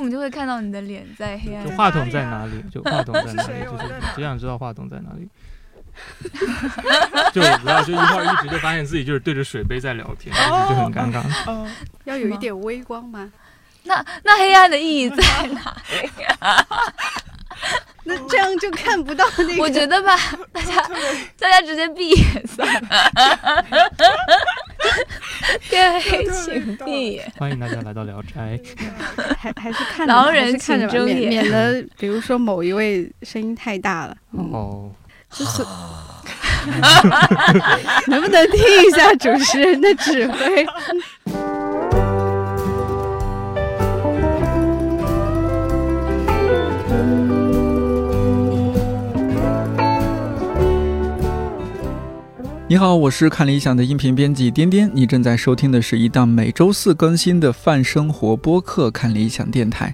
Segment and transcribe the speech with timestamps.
[0.00, 1.62] 我们就会看到你的脸在黑暗。
[1.68, 2.64] 就话筒在哪里？
[2.72, 3.64] 就话筒在哪里？
[3.68, 5.28] 就是只想知道话筒在哪里。
[7.34, 11.22] 就不要就一会儿一直就发现自己就是对着水杯在聊天，就很尴尬。
[11.46, 11.68] 哦，
[12.04, 13.30] 要有一点微光吗？
[13.84, 15.16] 那那黑暗的意义在
[15.48, 16.10] 哪里？
[18.04, 19.62] 那这样就看不到那个。
[19.62, 20.16] 我觉得吧，
[20.52, 20.82] 大家
[21.38, 22.88] 大家直接闭眼算了。
[25.68, 27.32] 天黑 请闭眼。
[27.38, 28.58] 欢迎大家来到聊斋。
[29.38, 34.90] 还还是看狼人看着请睁眼免免得比如说某一位声音太大了，哦，
[35.30, 35.64] 就是
[38.08, 40.66] 能不能听一下主持人的指挥？
[52.70, 59.92] 你好，我是看理想的音频编辑颠颠，你正在收听的是一档每周四更新的泛生活播客《看理想电台》，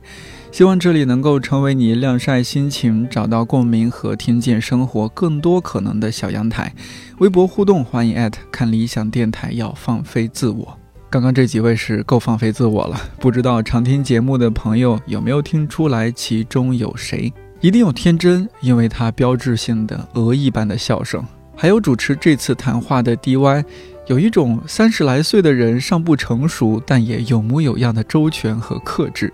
[0.55, 6.71] 希望这里能够成为你晾晒心情、找到共鸣和听见生活更多可能的小阳台。
[7.17, 10.79] 微博互动，欢迎艾特看理想电台，要放飞自我。
[11.09, 17.33] 刚刚这几位是够放飞自我了，不知道常听节目的朋友有没有听出来其中有谁？
[17.63, 21.25] 一定有天真，因为他标志性的鹅一般的笑声。
[21.57, 23.65] 还有主持这次谈话的 DY，
[24.07, 29.33] 有一种三十来岁的人尚不成熟，但也有模有样的周全和克制。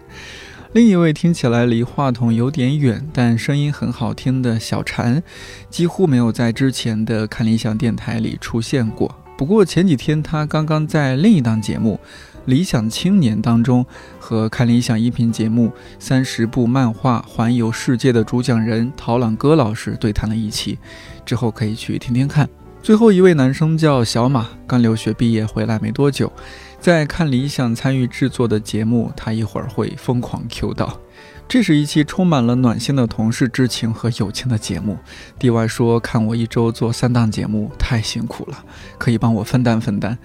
[0.73, 5.23] 另一位听起来离话筒有点远，但声音很好听的小禅，
[5.69, 9.15] 几乎没有在之前的看理想电台里出现过。
[9.37, 11.99] 不过前几天他刚刚在另一档节目
[12.47, 13.85] 《理想青年》当中，
[14.21, 20.79] 和看理想音频节目《三十部漫画环游世界》的主讲人陶朗戈老师对谈了一期。
[21.25, 22.49] 之后可以去听听看。
[22.83, 26.33] 最后一位男生叫小马，刚留学毕业回来没多久，
[26.81, 30.99] 在看理想参与制作的节目，他一会儿会疯狂 Q 到。
[31.49, 34.97] 这是一期充满了暖心的同事之情和友情的节目。
[35.39, 38.65] DY 说：“看我一周做三档节目太辛苦了，
[38.97, 40.19] 可以帮我分担分担。”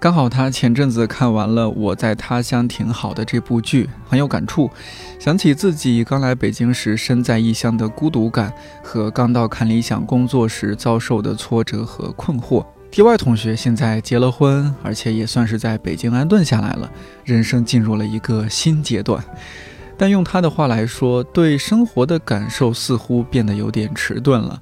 [0.00, 4.70] 刚好他前阵子看完了《我在他乡挺好的》这部剧，很有感触，
[5.18, 8.50] 想起自己刚来北京时身在异乡的孤独感，
[8.82, 12.64] 和刚到看理想工作时遭受的挫折和困惑。
[12.90, 16.90] T.Y 同学现在结了婚，而且也算是在北京安顿下来了，
[17.24, 19.22] 人生进入了一个新阶段。
[20.00, 24.58] 但用他的话来说，对生活的感受似乎变得有点迟钝了。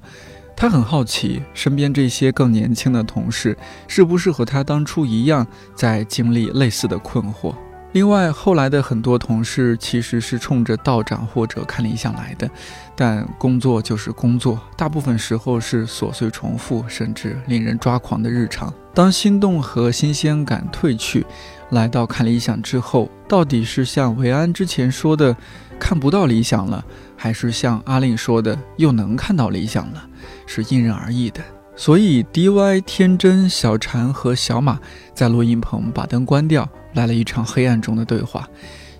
[0.53, 3.57] 他很好奇，身边这些更年轻的同事
[3.87, 7.55] 是不是和他当初一样，在经历类似的困惑。
[7.93, 12.47] 另外，后来的很多同事其实是冲着道长或者看理想来的，
[12.93, 18.71] 但工作就是工作，大部分时候是琐碎重复，甚至令人抓狂的日常。
[18.93, 21.25] 当心动和新鲜感褪去，
[21.71, 25.35] 来到看理想之后，到底是像维安之前说的
[25.79, 26.83] 看不到理想了，
[27.15, 30.07] 还是像阿令说的又能看到理想了？
[30.45, 31.41] 是因人而异的。
[31.75, 34.79] 所以，DY、天真、小禅和小马
[35.13, 38.47] 在录音棚把灯关掉，来了一场黑暗中的对话。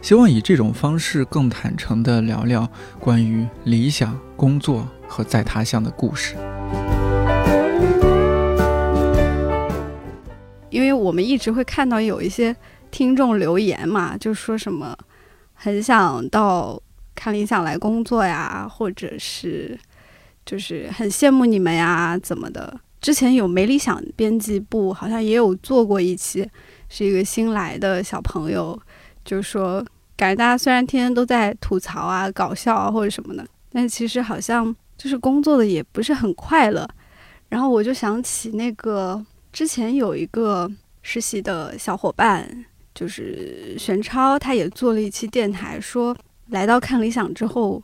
[0.01, 6.35] 希望以这种方式更坦诚地聊聊关于理想、工作和在他乡的故事。
[10.69, 12.55] 因为我们一直会看到有一些
[12.91, 14.95] 听众留言嘛，就说什么
[15.53, 16.81] 很想到
[17.15, 19.77] 看理想来工作呀，或者是
[20.45, 22.79] 就是很羡慕你们呀，怎么的？
[23.01, 26.47] 之前有没理想编辑部好像也有做过一期，
[26.87, 28.79] 是一个新来的小朋友，
[29.25, 29.83] 就说
[30.15, 36.87] 感觉大家虽然天天都在吐槽啊、搞笑啊或者什么的，但其实好像就是工作的也不是很快乐。
[37.47, 39.25] 然后我就想起那个。
[39.51, 40.69] 之前有一个
[41.01, 46.15] 实习的小伙伴，就是玄超，他也做了一期电台，说
[46.49, 47.81] 来到看理想之后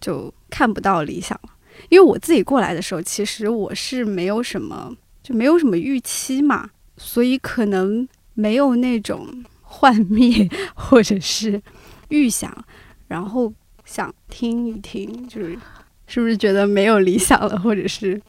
[0.00, 1.50] 就看不到理想了。
[1.88, 11.60] 因为我自己过来的时候，其实我是没有什么，就没有什么预期嘛，所以可能没有那种幻灭或者是
[12.08, 12.64] 预想，
[13.08, 13.52] 然后
[13.84, 15.58] 想听一听，就是
[16.06, 18.20] 是不是觉得没有理想了，或者是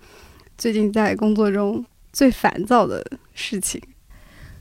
[0.58, 1.86] 最近在工作中。
[2.12, 3.82] 最烦躁的事情，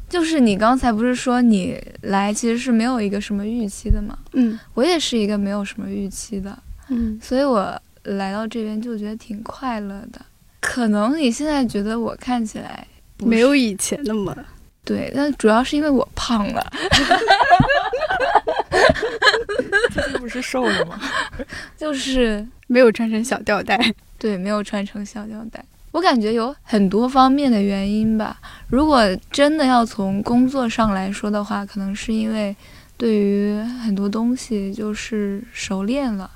[0.09, 4.19] 就是你刚才不是说你来其实是没有一个什么预期的吗？
[4.33, 6.57] 嗯，我也是一个没有什么预期的，
[6.89, 10.21] 嗯，所以我来到这边就觉得挺快乐的。
[10.61, 12.87] 可能你现在觉得我看起来
[13.19, 14.37] 没有以前那么
[14.85, 16.73] 对，但主要是因为我胖了。
[19.91, 20.99] 最近不是瘦了吗？
[21.77, 23.79] 就是没有穿成小吊带，
[24.19, 25.63] 对，没有穿成小吊带。
[25.91, 28.37] 我感觉有很多方面的原因吧。
[28.69, 32.55] 如果真的要从工作上来说的话，可能是因为
[32.97, 36.31] 对于很多东西就是熟练了，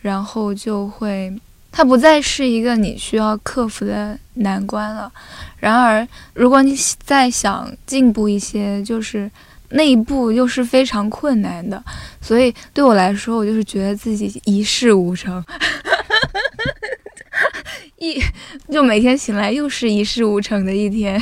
[0.00, 1.32] 然后就会，
[1.70, 5.10] 它不再是一个你需要克服的难关了。
[5.58, 9.30] 然而，如果你再想进步一些，就是
[9.68, 11.82] 那一步又是非常困难的。
[12.20, 15.44] 所以对我来说，我就是觉得自己一事无成，
[18.02, 18.20] 一
[18.68, 21.20] 就每天醒来又是一事无成的一天，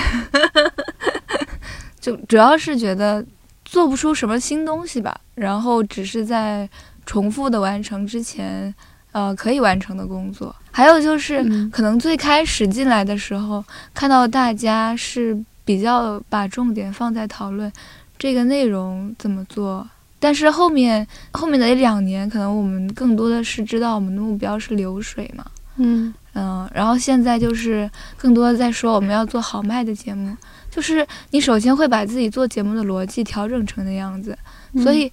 [2.01, 3.23] 就主要是觉得
[3.67, 6.67] 做不出什么新东西吧，然后只是在
[7.05, 8.75] 重复的完成之前，
[9.13, 10.57] 呃，可以完成的工作。
[10.71, 13.63] 还有就是，嗯可能最开始进来的时候，
[13.93, 15.37] 看到大家是
[15.67, 17.71] 比较把重点放在讨论
[18.19, 19.87] 这个内容怎么做，
[20.19, 25.45] 但是后面后面的一两年，可能我们更多的是知道我们的目标是流水嘛，
[25.81, 30.37] 嗯嗯，然后现在就是更多的在说我们要做好卖的节目，
[30.71, 34.39] 就是你首先会把自己做节目的逻辑调整成那样子，
[34.75, 35.11] 嗯所以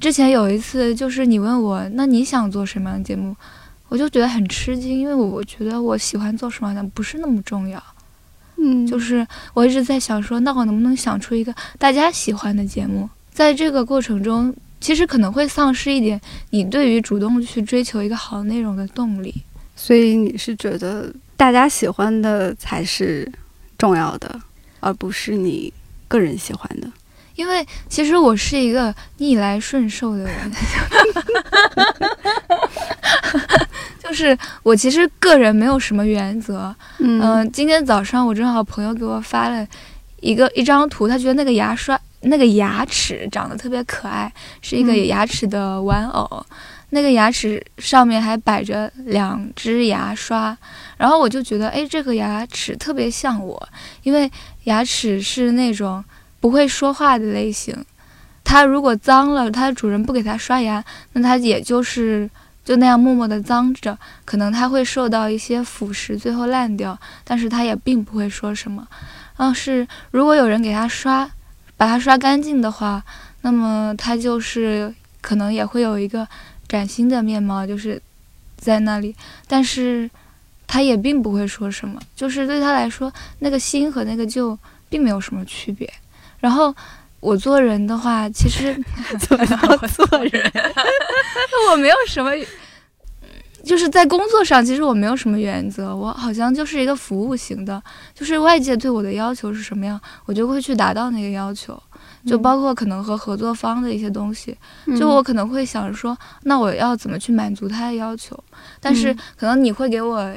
[0.00, 3.34] 之前有一次就是你问我，那你想做什么样的节目？
[3.88, 7.82] 我就觉得很吃惊，因为我觉得我喜欢做什么样的不是那么重要，
[8.56, 13.08] 嗯，就是我一直在想说，那我能不能想出一个大家喜欢的节目？
[13.30, 16.20] 在这个过程中，其实可能会丧失一点
[16.50, 19.34] 你对于主动去追求一个好内容的动力。
[19.74, 23.30] 所以你是觉得大家喜欢的才是
[23.76, 24.40] 重要的，
[24.80, 25.72] 而不是你
[26.08, 26.90] 个人喜欢的。
[27.34, 30.52] 因为其实我是一个逆来顺受的人，
[33.98, 36.74] 就是我其实个人没有什么原则。
[36.98, 39.66] 嗯嗯、今天早上我正好朋友给我发了
[40.20, 44.30] 一个一张图，他觉得那个牙刷那个牙齿长得特别可爱，
[44.60, 46.46] 是一个有牙齿的玩偶。
[46.94, 50.56] 那个牙齿上面还摆着两只牙刷，
[50.98, 53.68] 然后我就觉得，哎，这个牙齿特别像我，
[54.02, 54.30] 因为
[54.64, 56.04] 牙齿是那种
[56.38, 57.74] 不会说话的类型。
[58.44, 60.84] 它如果脏了，它的主人不给它刷牙，
[61.14, 62.28] 那它也就是
[62.62, 63.96] 就那样默默地脏着，
[64.26, 68.86] 可能它会受到一些腐蚀，最后烂掉，但是它也并不会说什么。
[69.38, 71.30] 要是如果有人给它刷，
[71.78, 73.02] 把它刷干净的话，
[73.40, 76.26] 那么它就是可能也会有一个
[76.72, 78.00] 崭新的面貌，就是
[78.56, 79.14] 在那里，
[79.46, 80.10] 但是
[80.66, 84.58] 他也并不会说什么，就是对他来说，那个新和那个旧
[84.88, 85.92] 并没有什么区别。
[86.40, 86.74] 然后
[87.20, 88.74] 我做人的话，其实
[89.20, 89.56] 怎么叫
[89.88, 90.52] 做人？
[91.70, 92.30] 我没有什么，
[93.62, 97.82] 就是在工作上，其实我没有什么原则，我好像就是一个服务型的，
[98.14, 101.78] 就是外界对我的要求是什么样，我就会去达到那个要求，
[102.26, 104.56] 就包括可能和合作方的一些东西，
[104.98, 108.38] 就我可能会想着说，那我要怎么去满足他的要求，
[108.80, 110.34] 但是嗯可能你会给我。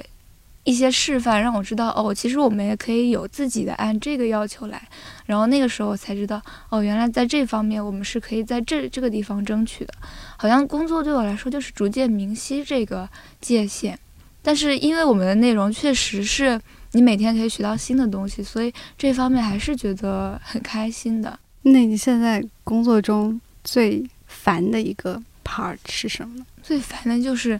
[0.67, 4.81] 一些示范让我知道哦，其实我们也可以有自己的按这个要求来，
[5.27, 9.93] 然后那个时候我才知道哦，原来在这方面我们是可以在这这个地方争取的。
[10.37, 13.07] 好像工作对我来说就是逐渐明晰这个
[13.39, 13.95] 界限，
[14.41, 16.59] 但是因为我们的内容确实是
[16.93, 21.39] 你每天可以学到新的东西，所以这方面还是觉得很开心的。
[21.67, 26.45] 那你现在工作中最烦的一个 part 是什么呢？
[26.61, 27.59] 最烦的就是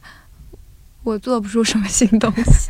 [1.03, 2.69] 我做不出什么新东西。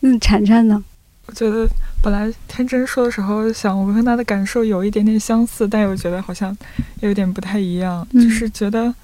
[0.02, 0.82] 嗯，婵婵呢？
[1.26, 1.66] 我觉得
[2.02, 6.56] 本来天真说的时候，想我跟他的感受有一点点相似，但又觉得好像
[7.00, 8.06] 有点不太一样。
[8.12, 8.94] 嗯就是觉得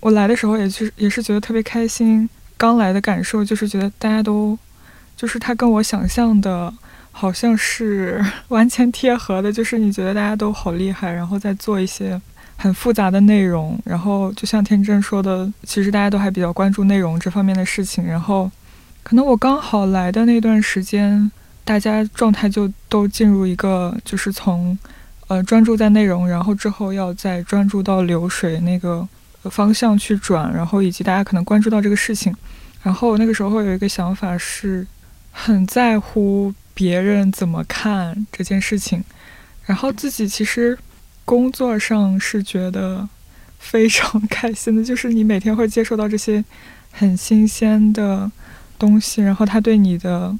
[0.00, 4.58] 我来的时候也是也是觉得特别开心，刚来的感受就是觉得大家都，
[5.16, 6.72] 就是他跟我想象的
[7.18, 12.20] 好像是 完全贴合的，就是你觉得大家都好厉害，然后再做一些。
[12.60, 18.04] 很复杂的内容，然后就像天真说的，其实大家都还比较关注内容这方面的事情。
[18.04, 18.50] 然后，
[19.04, 21.30] 可能我刚好来的那段时间，
[21.64, 24.76] 大家状态就都进入一个，就是从
[25.28, 29.06] 呃专注在内容，然后之后要再专注到流水那个
[29.44, 32.34] 方向去转，然后以及大家可能关注到这个事情。
[32.82, 34.84] 然后那个时候有一个想法是，
[35.30, 39.02] 很在乎别人怎么看这件事情，
[39.66, 40.78] 然后自己其实
[41.24, 43.08] 工作上是觉得
[43.58, 46.44] 非常开心的，就是你每天会接受到这些
[46.92, 48.30] 很新鲜的
[48.78, 50.32] 东西，然后它对你的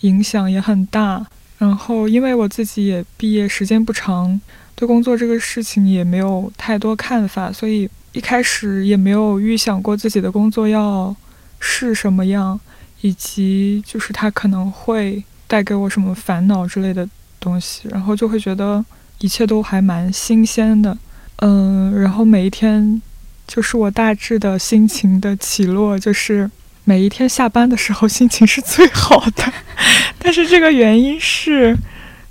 [0.00, 1.24] 影响也很大。
[1.56, 4.40] 然后因为我自己也毕业时间不长，
[4.74, 11.14] 对工作这个事情也没有太多看法，所以一开始也没有预想过自己的工作要
[11.60, 12.58] 是什么样，
[13.02, 18.84] 以及就是它可能会带给我什么烦恼之类的东西，然后就会觉得
[19.18, 20.96] 一切都还蛮新鲜的。
[21.36, 23.00] 嗯，然后每一天
[23.46, 26.50] 就是我大致的心情的起落，就是
[26.84, 29.52] 每一天下班的时候心情是最好的。
[30.18, 31.76] 但是这个原因是，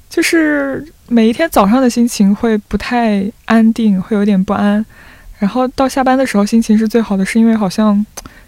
[0.10, 4.86] 就是每一天早上的心情会不太安定，会有点不安。
[5.38, 8.06] 然后到下班的时候心情是最好的，是因为好像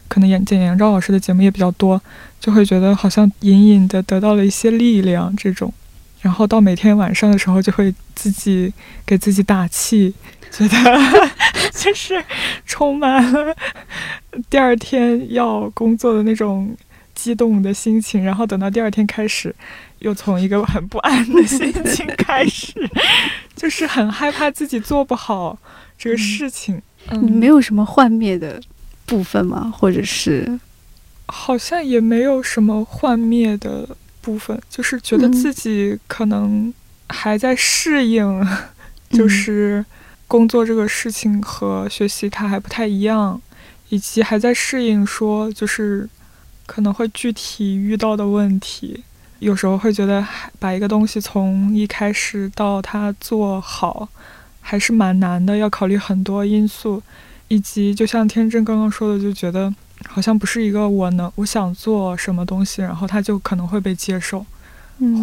[0.07, 2.01] 可能演简杨昭老师的节目也比较多，
[2.39, 5.73] 就会觉得好像隐隐的得到了一些力量这种。
[6.21, 8.73] 然后到每天晚上的时候，就会自己
[9.05, 10.13] 给自己打气，
[10.51, 10.75] 觉得
[11.71, 12.21] 就是
[12.65, 13.55] 充满了
[14.49, 16.75] 第二天要工作的那种
[17.13, 18.23] 激动的心情。
[18.23, 19.55] 然后等到第二天开始，
[19.99, 22.73] 又从一个很不安的心情开始，
[23.55, 25.57] 就是很害怕自己做不好
[25.97, 26.81] 这个事情。
[27.09, 28.61] 嗯没有什么幻灭的
[29.07, 29.73] 部分吗？
[29.75, 30.59] 或者是
[31.25, 33.89] 好像也没有什么幻灭的。
[34.19, 36.73] 部分就是觉得自己可能
[37.07, 38.45] 还在适应，
[39.09, 39.85] 就是
[40.27, 43.41] 工作这个事情和学习它还不太一样，
[43.87, 46.09] 以及还在适应说就是
[46.65, 49.01] 可能会具体遇到的问题，
[49.39, 50.27] 有时候会觉得
[50.59, 54.09] 把一个东西从一开始到它做好
[54.59, 57.01] 还是蛮难的，要考虑很多因素，
[57.48, 59.74] 以及就像天真刚刚说的，就觉得。
[60.08, 64.46] 好像不是一个我能我想做什么东西，然后他就可能会被接受，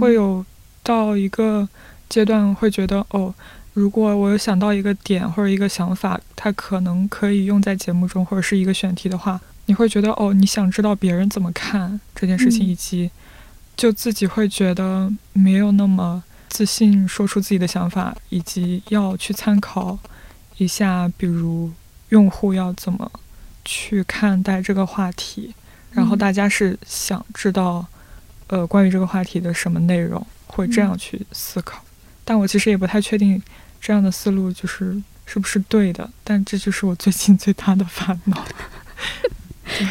[0.00, 0.44] 会有
[0.82, 1.66] 到一个
[2.08, 3.32] 阶段会觉得哦，
[3.72, 13.08] 如果我有想到一个点或者一个想法，它可能可以用在节目中或者是一个选题的话，你会觉得哦，你想知道别人怎么看这件事情，以及
[13.76, 19.96] 就自己会觉得没有那么自信说出自己的想法，以及要去参考
[20.56, 21.70] 一下，比如
[22.14, 23.10] 用户要怎么。
[23.66, 25.54] 去看待这个话题，
[25.90, 27.82] 然后大家是想知道，
[28.48, 31.82] 呃，关于这个话题的什么内容，会这样去思考。
[32.26, 33.42] 但我其实也不太确定
[33.80, 36.10] 这样的思路就是是不是对的。
[36.22, 38.44] 但这就是我最近最大的烦恼。
[39.78, 39.88] 对，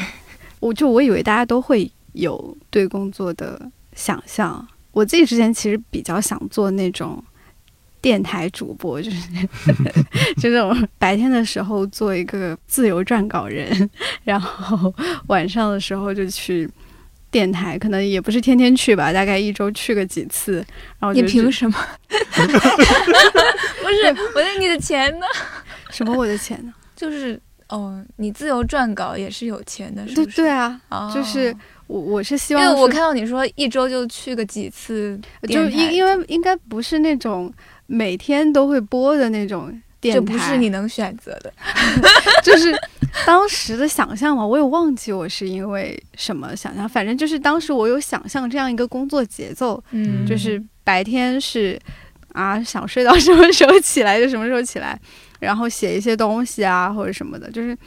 [0.59, 3.59] 我就我以为大家都会有对工作的
[3.95, 4.67] 想象。
[4.91, 7.23] 我自己之前其实比较想做那种。
[8.03, 9.17] 电台主播就是
[10.35, 13.89] 就那种白天的时候做一个自由撰稿人，
[14.25, 14.93] 然后
[15.27, 16.69] 晚上的时候就去
[17.31, 20.55] 电台，可能也不是天天去吧，大概一周去个几次。
[20.99, 21.77] 然后你凭什么？
[22.11, 22.19] 不
[23.89, 25.25] 是我的你的钱呢？
[25.89, 26.73] 什么我的钱呢？
[26.97, 30.35] 就是哦，你自由撰稿也是有钱的，是不是？
[30.35, 30.77] 对啊，
[31.15, 31.55] 就是
[31.87, 35.17] 我我是希望，因为我看到你说一周就去个几次，
[35.47, 37.49] 就因因为应该不是那种。
[37.87, 41.53] 每天都会播的那种电台，这不是你能选择的，
[42.43, 42.73] 就是
[43.25, 44.45] 当时的想象嘛。
[44.45, 51.79] 我也忘记我是因为什么想象，反正就是当时我有想象这样一个工作节奏，嗯，就是白天是
[52.33, 54.99] 啊想睡到什么时候起来就什么时候起来，
[55.39, 57.77] 然后写一些东西啊或者什么的，就是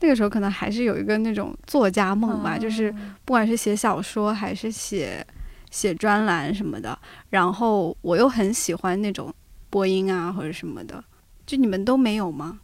[0.00, 2.90] 那个时候可能还是有一个那种作家梦吧，就是
[3.24, 5.24] 不管是写小说还是写
[5.70, 6.98] 写专栏什么的，
[7.30, 9.32] 然后我又很喜欢那种。
[9.72, 11.02] 播音啊，或者什么的，
[11.46, 12.58] 就你们都没有吗？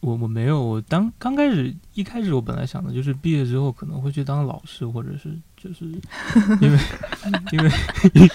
[0.00, 5.84] 我我没有，我当刚开始一开始我本来想的就是毕业之后可能会去当老师，或者是就是
[6.60, 6.78] 因为
[7.52, 7.70] 因为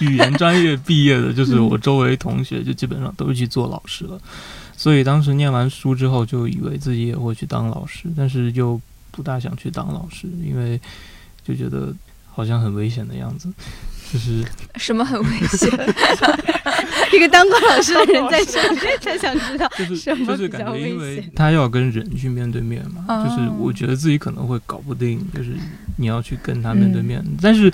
[0.00, 4.18] 语言专业毕业的，就是我周围同学就基本上都去做老师了，
[4.76, 8.80] 所以当时念完书之后就以为自己也会去当老师，但是又
[9.10, 10.80] 不大想去当老师，因为
[11.44, 11.92] 就觉得
[12.30, 13.52] 好像很危险的样子。
[14.12, 14.44] 就是。
[14.76, 15.70] 什么很危险？
[17.12, 25.54] 一个当过老师的人在这才想知道，就是就是感觉，因为他要跟人去面对面嘛，就是我觉得自己可能会搞不定，就是
[25.96, 27.72] 你要去跟他面对面，但是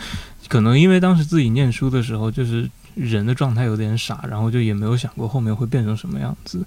[0.49, 6.65] 可能因为当时自己念书的时候，就是人的状态有点傻，然后就也没有想过后面会变成什么样子，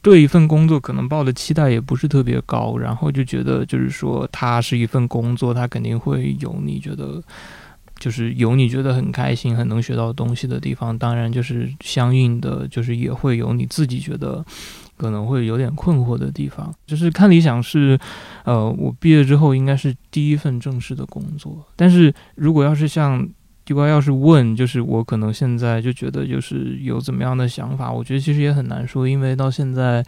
[0.00, 7.20] 对一份工作可能抱的期待也不是特别高，然后就觉得就是说，它是一份工作，它肯定会有你觉得。
[7.98, 14.44] 就是有你觉得很开心、很能学到东西的地方，当然就是相应的，就是也会有你自己觉得
[14.96, 16.72] 可能会有点困惑的地方。
[16.86, 17.98] 就是看理想是，
[18.44, 21.64] 呃，我毕业之后应该是第一份正式的工作。
[21.74, 23.26] 但是如果要是像
[23.64, 30.04] 地瓜要是问，就是我可能现在就觉得就是有怎么样的想法，我觉得其实也很难说，因为到现在，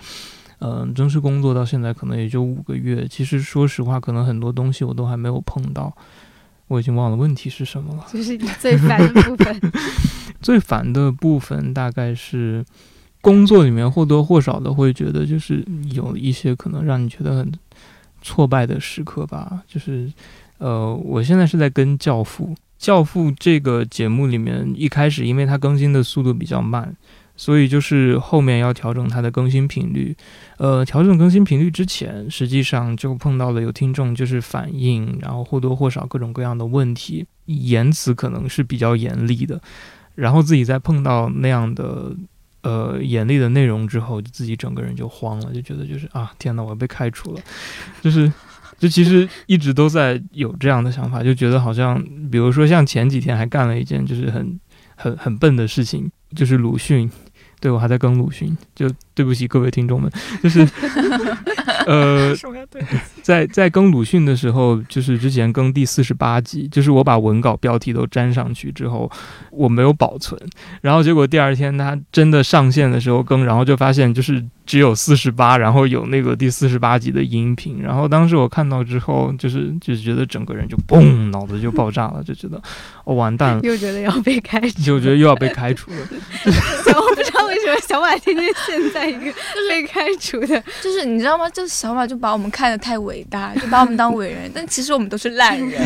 [0.61, 3.07] 嗯，正式工作到现在可能也就五个月。
[3.09, 5.92] 其实说实话，可能很多东西我都还没有碰到。
[6.69, 8.07] 我已经忘了问题是什么了。
[8.13, 9.61] 就是你最烦的部分。
[10.41, 12.65] 最烦的部分大概是
[13.21, 17.53] 工作里面或多或少的会觉得，就是有一些可能让你觉得很
[18.23, 19.63] 挫败的时刻吧。
[19.67, 20.13] 就是
[20.59, 22.47] 呃，我现在是在跟《教父》
[22.79, 26.95] 《教父》这个节目里面，一开始因为它更新的速度比较慢。
[27.40, 30.14] 所以就是后面要调整它的更新频率，
[30.57, 39.61] 呃，调整更新频率之前，实际上就碰到了有听众就是反映，然后或多或少各种各样的问题，言辞可能是比较严厉的，
[40.16, 42.12] 然后自己在碰到那样的
[42.62, 47.40] 呃严厉的内容之后，就自己整个人就慌了，就觉得就是啊，天呐，我要被开除了，
[48.02, 48.30] 就是
[48.80, 52.02] 就其实一直都在有这样的想法，就觉得好像
[52.33, 54.59] 比如说像前几天还干了一件就是很
[54.97, 57.09] 很很笨的事情，就是鲁迅。
[57.61, 60.11] 对，我还在跟鲁迅，就对不起各位听众们，
[60.43, 60.61] 就是，
[61.87, 62.35] 呃，
[63.29, 69.11] 在在更鲁迅的时候，就是之前更第四十八集，就是我把文稿标题都粘上去之后，
[69.51, 70.41] 我没有保存，
[70.81, 74.43] 然后结果第二天他真的上线的时候更，然后就发现就是。
[74.69, 82.61] 只有四十八，然后有那个第四十八集的音频，然后当时我看到之后，就是就觉得整个人就嘣，脑子就爆炸了，就觉得
[83.05, 85.97] 哦完蛋了，又觉得要被开除，就觉得又要被开除了。
[86.85, 89.33] 小马不知道为什么小马天天现在一个
[89.71, 91.49] 被开除的，就是你知道吗？
[91.49, 95.81] 就是小马就把我们看得太伟大，就把我们当伟人，但其实我们都是烂人。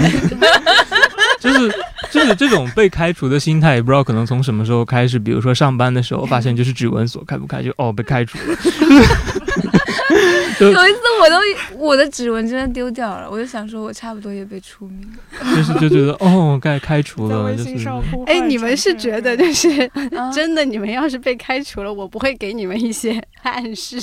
[1.41, 1.73] 就是
[2.11, 8.57] 就是这种被开除的心态，也不知道可能从什么时候开始，比如说上班的时候发现就是指纹锁开不开，就哦被开除了。
[10.61, 15.01] 有一次我都我的指纹真的丢掉了，我就想说我差不多也被除名
[15.41, 17.89] 了，就是就觉得 哦该开除了，就是
[18.27, 19.69] 哎你们是觉得就是
[20.33, 23.99] 真的，你们要是被开除了，我不会给你们一些暗示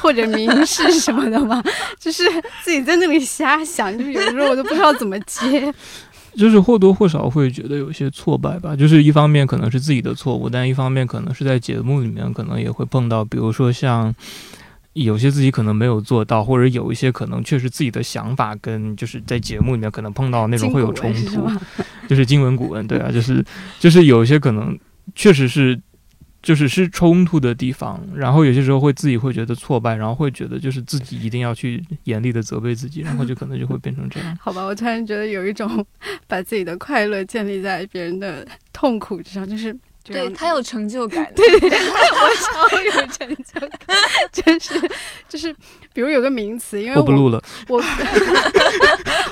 [0.00, 1.62] 或者明示什么的吗？
[1.98, 2.24] 就是
[2.62, 5.72] 自己在那里瞎想，就是有的时候我都不知道怎么接。
[6.36, 14.12] 就是或多或少会觉得有些挫败吧，就是一方面可能是自己的错误，但一方面可能是在节目里面可能也会碰到，比如说像
[14.94, 21.48] 有些自己可能没有做到，或者有一些可能确实自己的想法跟就是在节目里面可能碰到那种会有冲突，
[22.08, 23.44] 就是经文古文，对啊，就是
[23.78, 24.78] 就是有一些可能
[25.14, 25.78] 确实是。
[26.44, 34.36] 就是是冲突的地方，然后有些时候会自己会觉得挫败，然后会觉得就是自己一定要去严厉的责备自己，然后就可能就会变成这样。
[34.38, 35.86] 好吧，我突然觉得有一种
[36.28, 39.74] 把自己的快乐建立在别人的痛苦之上，就是
[40.04, 41.60] 对他有成就感， 对我
[42.42, 43.96] 超有成就感，
[44.32, 44.90] 就是
[45.28, 45.54] 就是，
[45.92, 47.82] 比如有个名词，因为我不录了，我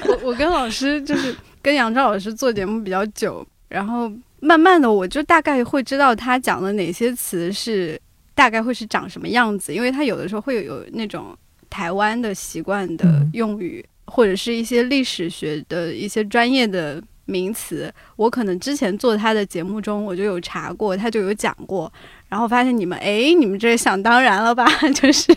[0.06, 4.10] 我我跟老师就是跟杨照老师做节目比较久，然后。
[4.44, 7.96] 慢慢的，我就大概会知道他讲的哪些词是
[8.34, 11.32] 大概会是长什么样子，因为他有的时候会有有那种
[11.70, 17.92] 台湾的习惯的用语，或者是一些历史学的一些专业的名词。
[18.16, 21.92] 我可能之前做他的节目中，我就有查过，他就有讲过，
[22.28, 24.66] 然后发现你们，哎，你们这想当然了吧？
[24.94, 25.34] 就是，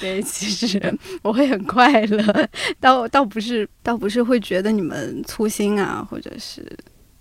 [0.00, 2.48] 对，其实我会很快乐，
[2.80, 6.64] 倒倒不是，倒不是会觉得你们粗心啊，或者是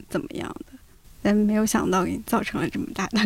[0.09, 0.77] 怎么样的。
[1.19, 3.19] 但没有想到给你造成了这么大的，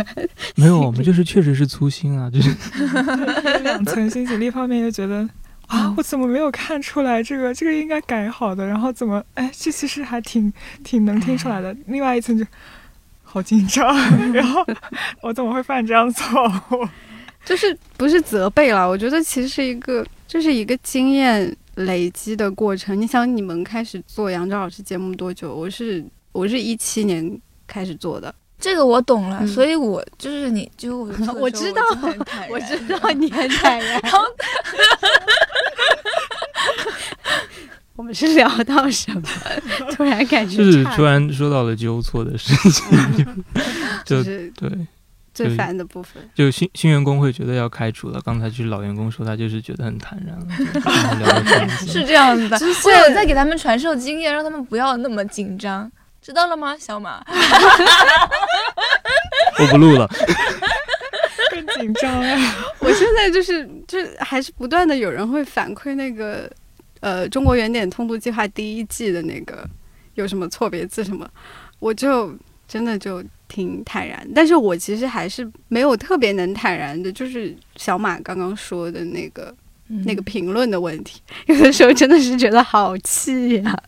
[0.55, 2.49] 没有，我们就是确实是粗心啊，就是
[3.61, 4.41] 两层心情。
[4.43, 5.29] 一方面又觉得
[5.71, 10.51] 啊，我怎么没有看出来这个， 这个应该改好的，然后怎么，哎，这其实还挺
[10.83, 11.75] 挺能听出来的。
[11.87, 12.45] 另外一层就
[13.23, 13.95] 好紧张，
[14.33, 14.65] 然后
[15.23, 16.87] 我怎么会犯这样错误？
[17.45, 18.87] 就是不是责备了？
[18.87, 22.99] 我觉得其实是一个，这是一个经验累积的过程。
[22.99, 25.55] 你想，你们开始做杨照老师节目多久？
[25.55, 27.39] 我是我是一七年。
[27.67, 31.81] 开始做的这个我懂了，所以我就是你就我 我知道
[32.49, 33.99] 我知道你很坦然。
[34.03, 34.19] 然后
[37.97, 39.21] 我们是聊到什么？
[39.91, 43.43] 突然感觉就是突然说到了纠错的事情，
[44.05, 44.69] 就是对
[45.33, 46.21] 最烦的部分。
[46.33, 50.45] 就新新员工会觉得要开除了，刚才就是老员工说他就是觉得很坦然了，
[51.87, 52.57] 是这样子的。
[52.85, 55.91] 我有在给他们传授经验，让他们不要那么紧张。
[56.21, 57.23] 知道了吗，小马？
[59.59, 60.07] 我不录了，
[61.49, 62.37] 更紧张了。
[62.79, 66.49] 我现在就是，就还是不断的有人会反馈那个，
[66.99, 69.67] 呃，中国原点通读计划第一季的那个
[70.13, 71.27] 有什么错别字什么，
[71.79, 72.33] 我就
[72.67, 74.27] 真的就挺坦然。
[74.35, 79.53] 但是我其实还是没有特别能坦然的，就是小马刚刚说的那个
[80.05, 83.83] 那个评论的问题， 有的时候真的是觉得好气呀，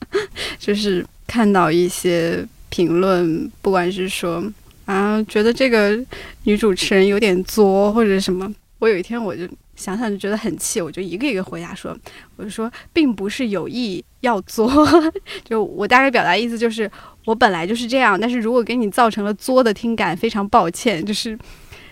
[0.59, 1.05] 就是。
[1.33, 4.43] 看到一些评论，不管是说
[4.85, 5.99] 啊，觉得这个
[6.43, 11.97] 女主持人有点作，或者什么，我有一天我就想想就觉得很气，我就一个一个回答说，
[12.35, 14.71] 我就说并不是有意要作，
[15.43, 16.87] 就我大概表达意思就是
[17.25, 21.35] 我本来就是这样，但是如果给你造成了作的听感，非常抱歉，就是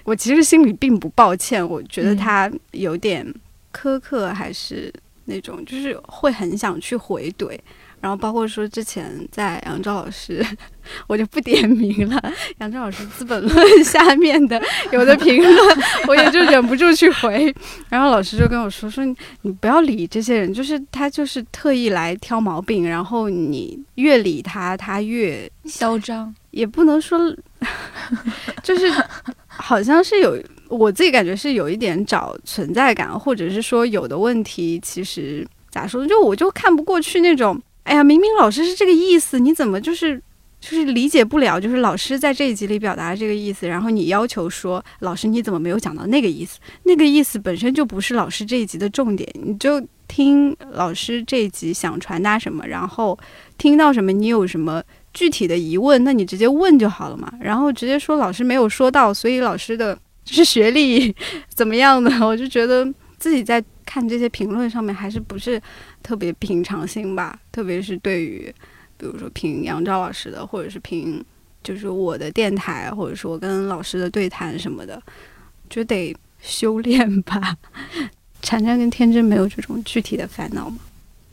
[0.03, 3.25] 我其实心里并不抱歉，我觉得他有点
[3.73, 4.93] 苛刻，还是
[5.25, 7.57] 那种就是会很想去回怼。
[8.01, 10.43] 然后包括说之前在杨照老师，
[11.07, 12.33] 我就不点名了。
[12.57, 14.61] 杨照老师《资本论 》下面的
[14.91, 17.53] 有的评论，我也就忍不住去回。
[17.89, 19.05] 然后老师就跟我说：“说
[19.43, 22.89] 你不要理这些人，就是他就是特意来挑毛病。
[22.89, 26.33] 然后你越理他，他越嚣张。
[26.49, 27.33] 也不能说，
[28.61, 28.91] 就是
[29.47, 30.37] 好像是有
[30.67, 36.09] 我自己感觉是有一点找存在感，或者是说有的问题其实咋说呢？
[36.09, 40.21] 就我就看不过去那种，哎呀，明明老师是这个意思，你怎么就是
[40.59, 41.59] 就是理解不了？
[41.59, 46.59] 就是老师在这一集里表达这个意思，然后你要求说老师你怎么没有讲到那个意思？
[46.83, 53.17] 那个意思本身就不是老师这一集的重点，你就听老师这一集想传达什么，然后
[53.57, 54.81] 听到什么，你有什么。
[55.13, 57.29] 具体的疑问，那你直接问就好了嘛。
[57.41, 61.13] 然后直接说老师没有说到，所以老师的就是学历
[61.53, 62.87] 怎么样的，我就觉得
[63.19, 63.61] 自己在
[63.93, 65.61] 看这些评论上面还是不是
[66.01, 67.37] 特别平常心吧。
[67.51, 68.49] 特别是对于，
[68.95, 71.21] 比如说评杨照老师的，或者是评
[71.61, 75.03] 就是我的电台，或者说跟老师的对谈什么的，
[75.69, 77.57] 就得修炼吧。
[78.41, 80.77] 婵婵跟天真没有这种具体的烦恼吗？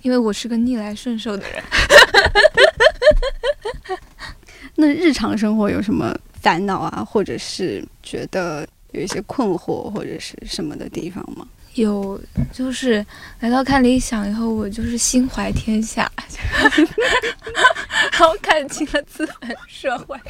[0.03, 1.63] 因为我是个逆来顺受的人。
[4.75, 11.47] 那日常生活有什么烦恼啊，或者是觉得有一些困惑或者是什么的地方吗？
[11.81, 12.21] 有，
[12.53, 13.05] 就是
[13.41, 16.11] 来到看理想以后，我就是心怀天下，
[18.13, 20.17] 然后看清了资本社会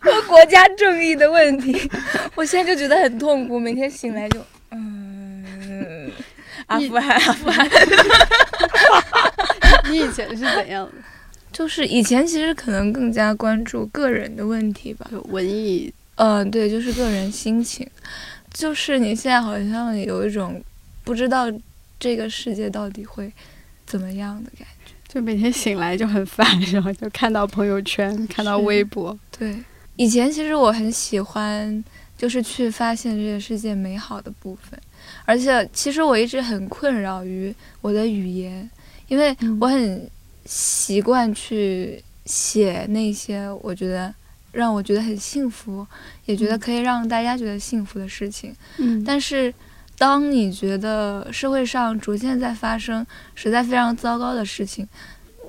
[0.00, 1.90] 和国家正义的问题。
[2.34, 6.10] 我现在就觉得很痛苦，每天醒来就嗯，
[6.66, 7.68] 阿富汗，阿富汗。
[9.90, 10.92] 你以前是怎样的？
[11.50, 17.88] 就是以前其实可能更加关注个人的问题吧，就文艺，嗯，对，就是个人心情。
[18.58, 20.60] 就是你现在好像有一种
[21.04, 21.46] 不知道
[22.00, 23.32] 这个世界到底会
[23.86, 29.16] 怎么样的感觉，就每天醒来就很烦， 然后就看到朋友圈，看到微博。
[29.38, 29.56] 对，
[29.94, 31.84] 以前其实我很喜欢，
[32.16, 34.76] 就是去发现这个世界美好的部分，
[35.24, 38.68] 而且其实我一直很困扰于我的语言。
[39.06, 40.10] 因为我很
[40.44, 44.12] 习惯去写那些我觉得
[44.58, 45.86] 让我觉得很幸福，
[46.26, 48.52] 也觉得可以让大家觉得幸福的事情。
[48.78, 49.54] 嗯，但是
[49.96, 54.86] 当你觉得社会上逐渐在发生实在非常糟糕的事情，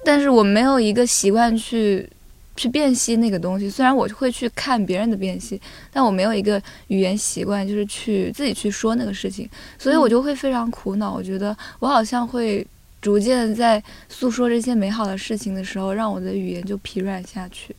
[0.06, 2.08] 但是我没有一个习惯去
[2.56, 3.68] 去辨析那个东西。
[3.68, 5.60] 虽然我会去看别人的辨析，
[5.92, 11.12] 但我没有一个语言习惯，就是去自己去说那个事情，所以我就会非常苦恼。
[11.12, 12.66] 我觉得我好像会。
[13.02, 17.74] 逐渐在诉说这些美好的事情的时候，让我的语言就疲软下去，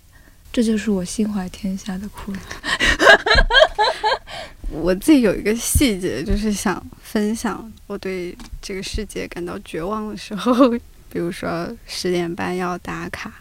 [0.53, 2.39] 这就是我心怀天下的苦恼。
[4.71, 10.71] 我自己有一个细节，就是想分享我对这个世界感到绝望的时候，
[11.11, 13.33] 比如说十点半要打卡，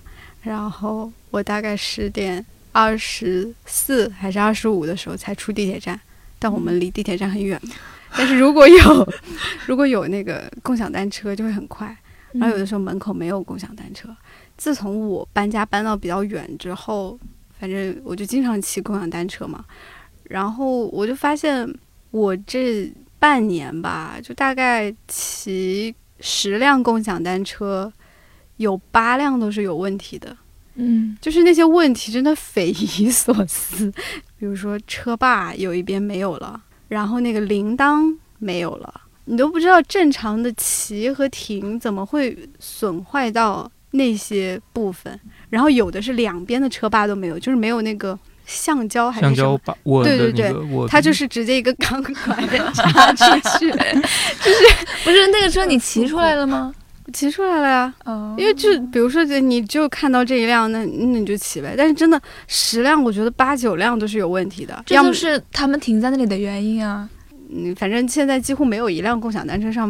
[0.42, 6.00] 然后我大概十点二十四还是二十五的时候才出地铁站，
[6.40, 7.60] 但我们离地铁站很远。
[8.16, 9.14] 但是如果有，
[9.68, 11.96] 如果有那个共享单车就会很快，
[12.34, 14.10] 然后有的时候门口没有共享单车。
[14.60, 17.18] 自从我搬家搬到比较远之后，
[17.58, 19.64] 反正我就经常骑共享单车嘛。
[20.26, 21.74] 然后我就发现，
[22.12, 27.92] 我这半年吧，就大概骑十辆共享单车，
[28.58, 30.36] 有八辆都是有问题的。
[30.76, 33.90] 嗯，就是那些问题真的匪夷所思，
[34.38, 36.62] 比如说车把有一边没有了。
[36.90, 45.20] 然后那个铃铛没有了，你都不知道正常的骑和停怎么会损坏到那些部分。
[45.50, 49.44] 然后有的是两边的车把都没有，就是没有那个橡胶还是什
[49.84, 50.04] 么？
[50.04, 50.54] 对对对，
[50.88, 53.26] 它就是直接一个钢管插出
[53.60, 53.72] 去，
[54.42, 56.74] 就是不是那个车你骑出来了吗？
[57.12, 57.92] 骑出来了呀，
[58.38, 61.74] 因为就比如说，你就看到这一辆，那那你就骑呗。
[61.76, 64.80] 但是真的十辆，我觉得八九辆都是有问题的。
[64.86, 67.10] 这就是他们停在那里的原因啊。
[67.52, 69.90] 嗯，反正现在几乎没有一辆共享单车上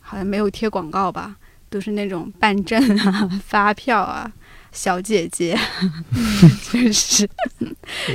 [0.00, 1.36] 好像没有贴广告吧，
[1.76, 4.32] 都是那种办证啊、 发票啊、
[4.72, 5.54] 小姐姐，
[6.72, 7.28] 就是，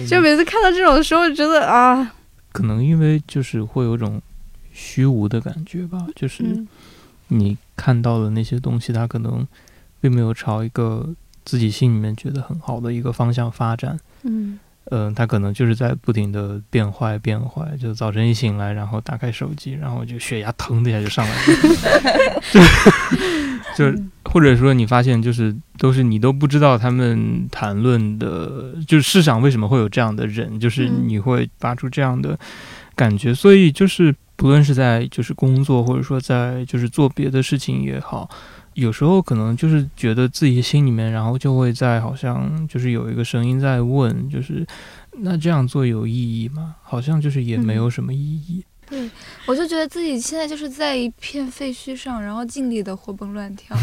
[0.10, 2.16] 就每次看到这种的时候，觉得啊，
[2.52, 4.20] 可能因为就是会有种
[4.74, 6.66] 虚无的感觉吧，就是
[7.28, 7.56] 你。
[7.78, 9.48] 看到的那些东西，它可能
[10.00, 11.10] 并没有朝一个
[11.44, 14.00] 自己心里面觉得很好的一个方向发展。
[14.22, 17.78] 嗯，呃，他可能就是在不停的变坏变坏。
[17.80, 21.42] 就早晨一醒来，然后打开手机，然后就血压腾的一下就上来了。
[23.76, 32.38] 就就或者说你发现，就是都是你都不知道他们谈论的，就是世上为什么会有这样的人，就是你会发出这样的
[32.96, 33.34] 感觉。
[33.34, 34.16] 所以就是。
[34.38, 38.28] 不论是在就是工作，或者说在就是做别的事情也好，
[38.74, 44.66] 有时候可能就是觉得自己心里面，然后就会在好像就是有一个声音在问，就是
[45.20, 46.76] 那这样做有意义吗？
[46.82, 48.64] 好像就是也没有什么意义。
[48.88, 49.10] 对，
[49.46, 53.78] 我就觉得自己现在就是在一片废墟上，然后尽力的活蹦乱跳。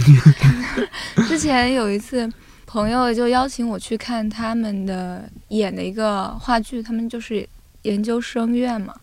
[1.26, 2.30] 之前有一次，
[2.66, 7.48] 朋友就邀请我去看他们的演的一个话剧，他们就是
[7.82, 8.94] 研究生院嘛，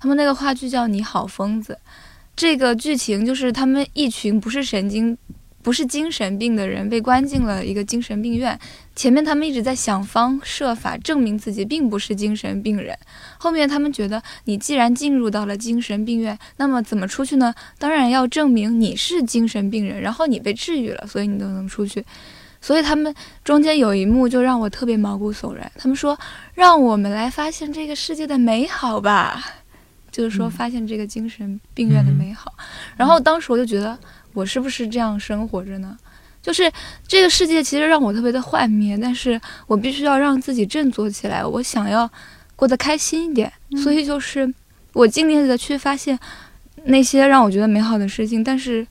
[0.00, 1.74] 他们那个话剧叫《你好，疯子》，
[2.34, 5.16] 这个剧情就是他们一群不是神经。
[5.64, 8.58] 不是精神病的人被关进了一个精神病院，
[8.96, 12.98] 前面他们一直在想方设法证明自己并不是精神病人，
[13.38, 17.54] 后面他们觉得你既然进入到了精神病院，那么怎么出去呢？
[17.78, 22.04] 当然要证明你是精神病人，然后你被治愈了，所以你都能出去。
[22.60, 23.14] 所以他们
[23.44, 26.18] 中间有一幕就让我特别毛骨悚然，他们说
[26.54, 29.44] 让我们来发现这个世界的美好吧，
[30.12, 32.54] 就是说发现这个精神病院的美好。
[32.96, 33.98] 然后当时我就觉得。
[34.34, 35.94] 我是不是这样生活着呢？
[36.40, 36.72] 就是
[37.06, 41.44] 这个世界其实让我特别的幻灭，但是我必须要让自己振作起来。
[41.44, 42.10] 我想要
[42.56, 44.50] 过得开心一点，所以就是
[44.94, 46.18] 我尽力的去发现
[46.84, 48.42] 那些让我觉得美好的事情。
[48.42, 48.86] 但是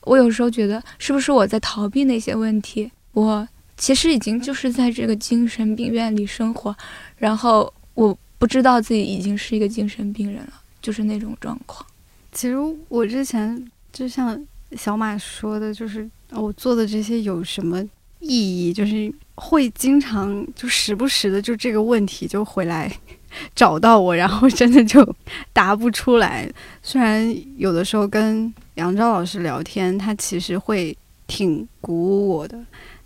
[0.00, 2.90] 我有时候觉得，是不是我在逃避那些问题？
[3.12, 6.74] 我其实已经就是在这个精神病院里生活，
[7.18, 10.52] 然后我不知道自己已经是一个精神病人了，
[10.86, 11.84] 就是那种状况。
[12.32, 12.54] 其实
[12.88, 14.46] 我之前就像。
[14.76, 17.80] 小马说的就是我做的这些有什么
[18.18, 18.72] 意义？
[18.72, 22.92] 就是会经常就时不时的就这个问题就回来
[23.54, 25.14] 找到我，然后真的就
[25.52, 26.50] 答不出来。
[26.82, 30.94] 虽然有的时候跟杨昭老师聊天，他其实会
[31.28, 32.58] 挺鼓舞我的。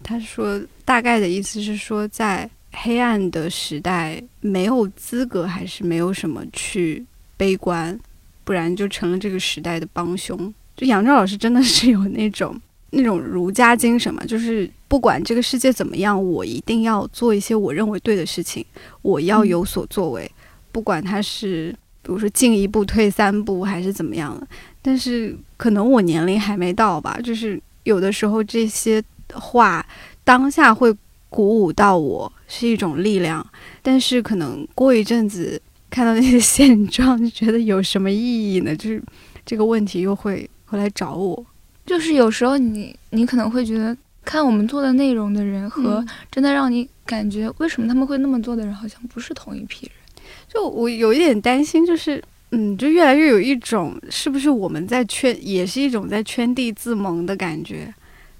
[0.03, 7.05] 他说大概的意思是说，在黑暗的时代，没有资格还是没有什么去
[7.41, 7.99] 悲观，
[8.45, 10.53] 不然就成了这个时代的帮凶。
[10.77, 12.55] 就杨照老师真的是有那种
[12.93, 18.63] 那种儒家精神嘛，就是不管这个世界怎么样，我一定要做一些我认为对的事情，
[19.01, 20.31] 我要有所作为，
[20.71, 24.47] 不管他是比如说进一步退三步还是怎么样的。
[24.83, 29.87] 但是可能我年龄还没到吧，就是有的时候这些话
[30.25, 30.95] 当下会
[31.31, 33.47] 鼓舞到我，是一种力量，
[33.81, 38.75] 但是可能过一阵子看到那些现状，就觉得有什么意义呢？
[38.77, 39.03] 就是
[39.45, 40.49] 这个问题又会。
[40.71, 41.45] 回来找我，
[41.85, 46.01] 就是有时候你你可能会觉得看我们做的内容的人和
[46.31, 52.23] 真的让你感觉为什么他们会那么做的人好像不是同一批人，就我有一点担心，就是
[52.53, 57.93] 嗯，就越来越有一种是不是我们在圈，也是一种在圈地自萌的感觉。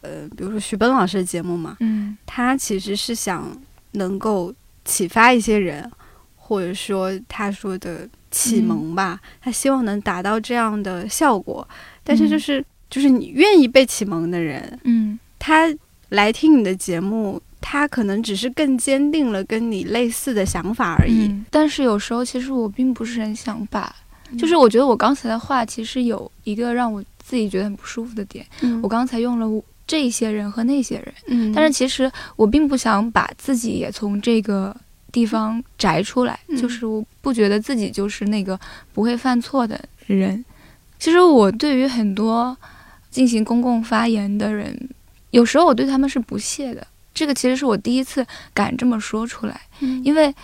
[0.03, 3.51] 呃，比如说徐奔老师的节目嘛，嗯，他其实是想
[3.95, 5.91] 能够启发一些人，
[6.51, 11.67] 或者说他说的启蒙吧，他希望能达到这样的效果。
[12.03, 15.73] 但是就是就是你愿意被启蒙的人，嗯，他
[16.09, 21.33] 来听你的节目，他可能只是更坚定了跟你类似的想法而已。
[21.51, 23.95] 但是有时候其实我并不是很想把，
[24.37, 28.45] 就是我觉得我刚才的话其实有一个让我自己觉得很不舒服的点。
[28.83, 34.77] 我刚才用了这些人和那些人，嗯，但是其实我并不想把自己也从这个
[35.11, 38.59] 地方摘出来，就是我不觉得自己就是那个
[38.93, 40.45] 不会犯错的人。
[40.99, 42.57] 其实我对于很多
[43.11, 44.89] 进行公共发言的人，
[45.31, 46.87] 有时候我对他们是不屑的。
[47.13, 49.61] 这个其实是我第一次敢这么说出来，
[50.05, 50.35] 因为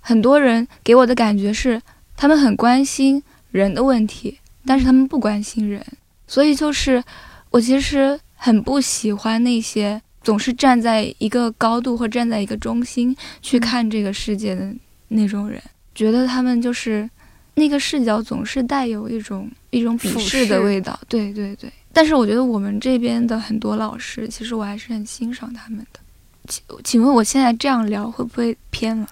[0.00, 1.80] 很多人给我的感觉是
[2.16, 5.84] 他们很关心人的问题，但是他们不关心人。
[6.26, 7.02] 所以就是
[7.50, 14.72] 我其实很不喜欢那些总是站在一个高度或站在一个中心去看这个世界的
[15.08, 15.62] 那种人，
[15.94, 17.08] 觉得他们就是。
[17.54, 21.70] 那个视角总是带有一种一种鄙视的味道，对对对。
[21.92, 26.00] 但是我觉得我们这边的很多老师，其实我还是很欣赏他们的。
[26.48, 29.06] 请请问我现在这样聊会不会偏了？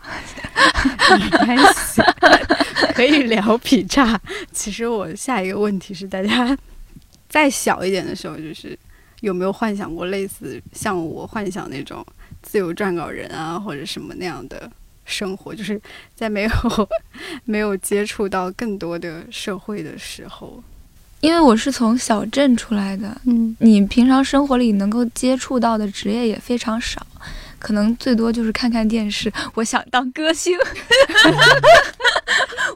[1.20, 2.00] 没关系，
[2.94, 4.18] 可以聊劈叉。
[4.52, 6.56] 其实我下一个问题是，大家
[7.28, 8.78] 再小一点的时候，就是
[9.20, 12.04] 有没有幻想过类似像我幻想那种
[12.42, 14.70] 自由撰稿人啊，或者什么那样的？
[15.10, 15.80] 生活就是
[16.14, 16.50] 在没有
[17.46, 20.62] 没有接触到更多的社会的时候，
[21.20, 27.06] 因为我是从小镇出来的，嗯，你平常生活里能够接触到的职业也非常少，
[27.58, 29.32] 可能最多就是看看电视。
[29.54, 30.54] 我想当歌星，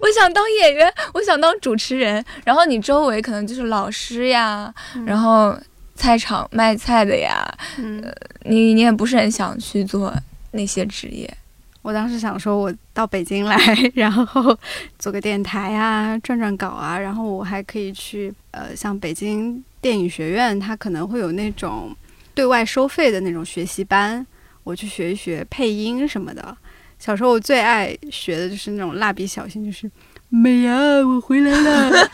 [0.00, 2.24] 我想当演员，我想当主持人。
[2.46, 4.72] 然后你周围可能就是老师呀，
[5.05, 5.55] 然后
[6.03, 8.03] 菜场卖菜的呀，嗯，
[8.43, 10.12] 你你也不是很想去做
[10.51, 11.33] 那些职业。
[11.81, 13.57] 我当时想说，我到北京来，
[13.95, 14.59] 然后
[14.99, 21.95] 做个电台啊，转转稿啊，然后我还可以去呃，像北京电影学院，它可能会有那种
[22.35, 24.27] 对外收费的那种学习班，
[24.65, 26.57] 我去学一学配音什么的。
[26.99, 29.88] 小时候我最爱学的就是那种蜡笔小新，就是
[30.29, 32.09] 美啊，我回来了。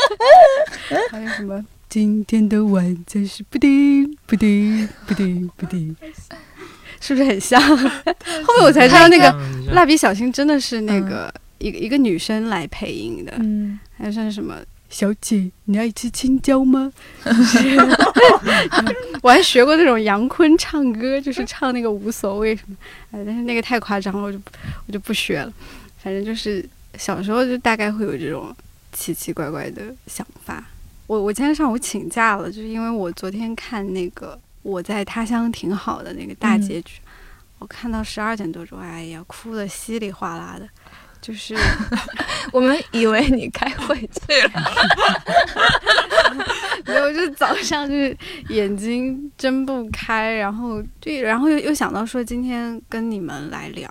[1.10, 5.94] 还有什么今天的晚餐是布丁布丁布丁布丁。
[7.00, 7.62] 是不是很像？
[7.62, 9.32] 后面我才知道那个
[9.70, 14.56] 蜡笔小新真的是那个一个一个女生来配音的，嗯，还算什么？
[14.90, 16.92] 小姐，你爱吃青椒吗？
[19.22, 22.76] 我还学过那种杨坤唱歌，就是唱那个无所谓什么，
[23.12, 24.40] 哎，但是那个太夸张了，我就
[24.88, 25.52] 我就不学了。
[26.02, 28.52] 反正就是小时候就大概会有这种
[28.92, 30.66] 奇奇怪怪的想法。
[31.06, 37.00] 我我今天上午请假了，就是因为我昨天看那个我在他乡挺好的那个大结局，
[37.58, 40.68] 我看到十二点多钟，哎呀，哭的稀里哗啦的。
[41.20, 41.56] 就是
[42.52, 44.62] 我们以为你开会去了，
[46.84, 48.14] 没有，就是早上就是
[48.50, 53.90] 眼睛睁不开，然后对，然后又又想到说今天跟你们来聊，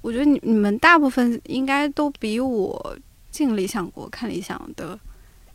[0.00, 2.98] 我觉得你你们大部分应该都比我
[3.30, 4.98] 进理想国看理想的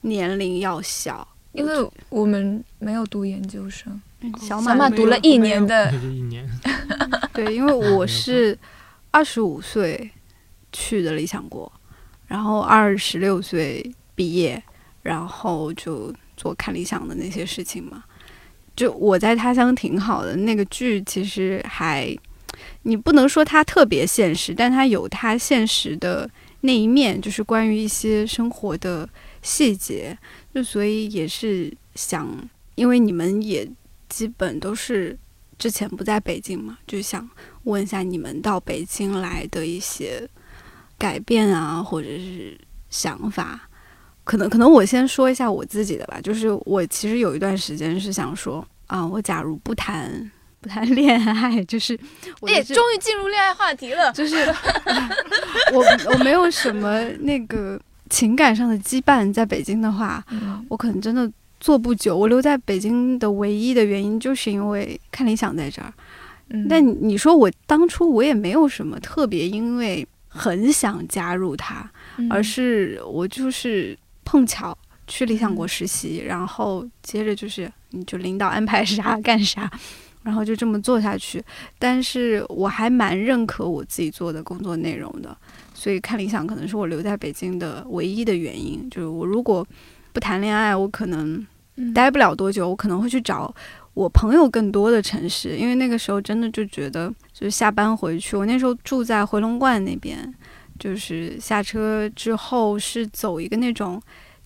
[0.01, 4.01] 年龄要小，因为我们没有读研究生，
[4.39, 6.47] 小马读了一年的， 一年，
[7.33, 8.57] 对，因为 我是
[9.11, 10.11] 二十五岁。
[10.73, 11.69] 去的理想国，
[12.27, 13.85] 然后二十六岁
[14.15, 14.63] 毕业，
[15.01, 18.01] 然后就做看理想的那些事情嘛。
[18.73, 22.17] 就我在他乡挺好的那个剧，其实还
[22.83, 26.29] 你不能说它特别现实，但它有它现实的
[26.61, 29.05] 那一面，就是关于一些生活的
[29.41, 30.17] 细节。
[30.53, 32.27] 就所以也是想，
[32.75, 33.69] 因为你们也
[34.09, 35.17] 基本都是
[35.57, 37.29] 之前不在北京嘛，就想
[37.63, 40.27] 问一下你们到北京来的一些。
[40.97, 42.55] 改变啊，或者是
[42.91, 43.67] 想法，
[44.23, 46.21] 可能可能我先说一下我自己的吧。
[46.21, 51.99] 就是我其实有一段时间是想说啊，我假如不谈不谈恋爱，就是
[52.41, 54.11] 哎，终于进入恋爱话题了。
[54.11, 54.35] 就是
[55.73, 60.23] 我我没有什么那个情感上的羁绊，在北京的话，
[60.69, 61.27] 我可能真的
[61.59, 62.15] 做不久。
[62.15, 65.91] 我留在北京的唯一的原因，就是因为看理想在这儿。
[66.69, 70.07] 但你说我当初我也没有什么特别，因为。
[70.33, 71.91] 很想加入他，
[72.29, 74.73] 而是我就是碰巧
[75.05, 79.69] 去理想国实习，然后接着就是你就领导安排啥干啥，
[80.23, 81.43] 然后就这么做下去。
[81.77, 85.35] 但是我还蛮认可我自己做的工作内容的，
[85.81, 88.87] 所以看理想可能是我留在北京的唯一的原因。
[88.91, 89.65] 就是我如果
[90.13, 91.43] 不谈恋爱，我可能
[91.91, 93.51] 待不了多久，我可能会去找。
[93.95, 100.31] 我朋友更多的城市，因为那个时候真的就觉得，就是下班回去，我那时候住在回龙观那边，
[100.77, 103.99] 就是下车之后是走一个那种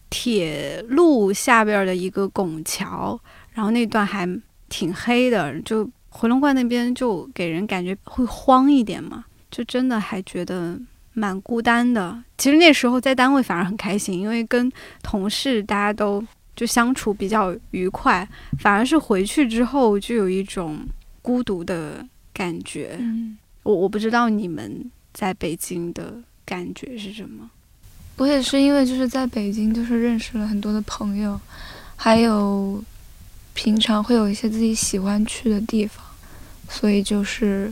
[0.09, 3.19] 铁路下边的一个拱桥，
[3.51, 4.25] 然后那段还
[4.69, 10.79] 挺黑的，就回龙观那边就给人感觉会荒一点嘛，就真的还觉得
[11.15, 12.23] 蛮孤单的。
[12.37, 16.23] 其实那时候在单位反而很开心，因为跟同事大家都。
[16.55, 18.25] 就相处比较愉快，
[18.59, 20.79] 反而是回去之后就有一种
[21.21, 22.01] 孤独的
[22.31, 22.95] 感觉。
[22.97, 26.13] 嗯，我我不知道你们在北京的
[26.45, 27.51] 感觉是什么。
[28.15, 31.37] 我也是因为就是在北京，就是认识了很多的朋友，
[31.97, 32.81] 还有
[33.53, 36.05] 平常会有一些自己喜欢去的地方，
[36.69, 37.69] 所以就是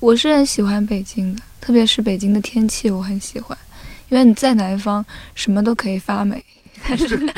[0.00, 3.58] 我是很喜欢北京的，特别是北京的天气，我很喜欢，
[4.08, 6.40] 因为你在南方什么都可以发霉。
[6.86, 7.18] 但 是，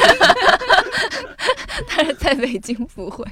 [1.89, 3.25] 但是在北京不会。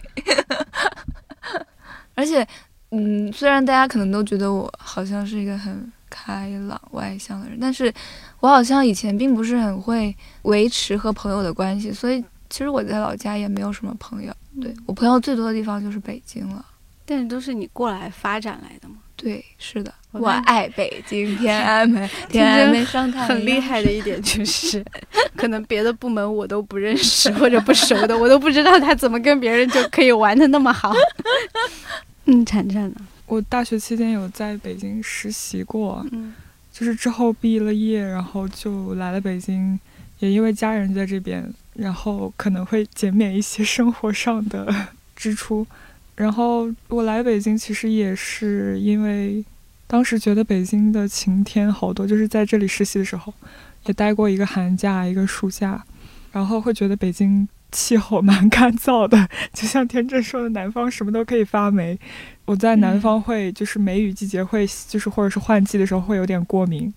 [2.14, 2.48] 而且，
[2.92, 7.92] 嗯，虽然大家可能都觉得我好像是一个很开朗外向的人，但是
[8.40, 14.32] 我好像以前并不是很会维持和朋友的关系，所以其实我在老家也没有什么朋友。
[14.62, 16.64] 对我朋友最多的地方就是北京了。
[17.04, 18.94] 但是都是你过来发展来的吗？
[19.16, 24.84] 对，是的，我爱北京天安门， 天安门上太很厉害的一点就是，
[25.34, 30.92] 可能别的部门我都不认识或者不熟的，我都不知道他怎么跟别人就可以玩的那么好。
[32.26, 32.94] 嗯，婵婵呢？
[33.26, 36.34] 我大学期间有在北京实习过，嗯，
[36.72, 39.78] 就是之后毕了业，然后就来了北京，
[40.18, 41.42] 也因为家人在这边，
[41.74, 44.72] 然后可能会减免一些生活上的
[45.16, 45.66] 支出。
[46.16, 49.44] 然后我来北京，其实也是因为
[49.86, 53.32] 当时觉得北京的晴天好多，就是在这里实习的时候，
[53.84, 55.84] 也待过一个寒假、一个暑假，
[56.32, 61.98] 然后会觉得北京气候蛮 干燥的，就像天正说的，南方什么都可以发霉。
[62.46, 66.90] 我在南方会就是梅雨季节会就是或者是换季的时候会有点过敏，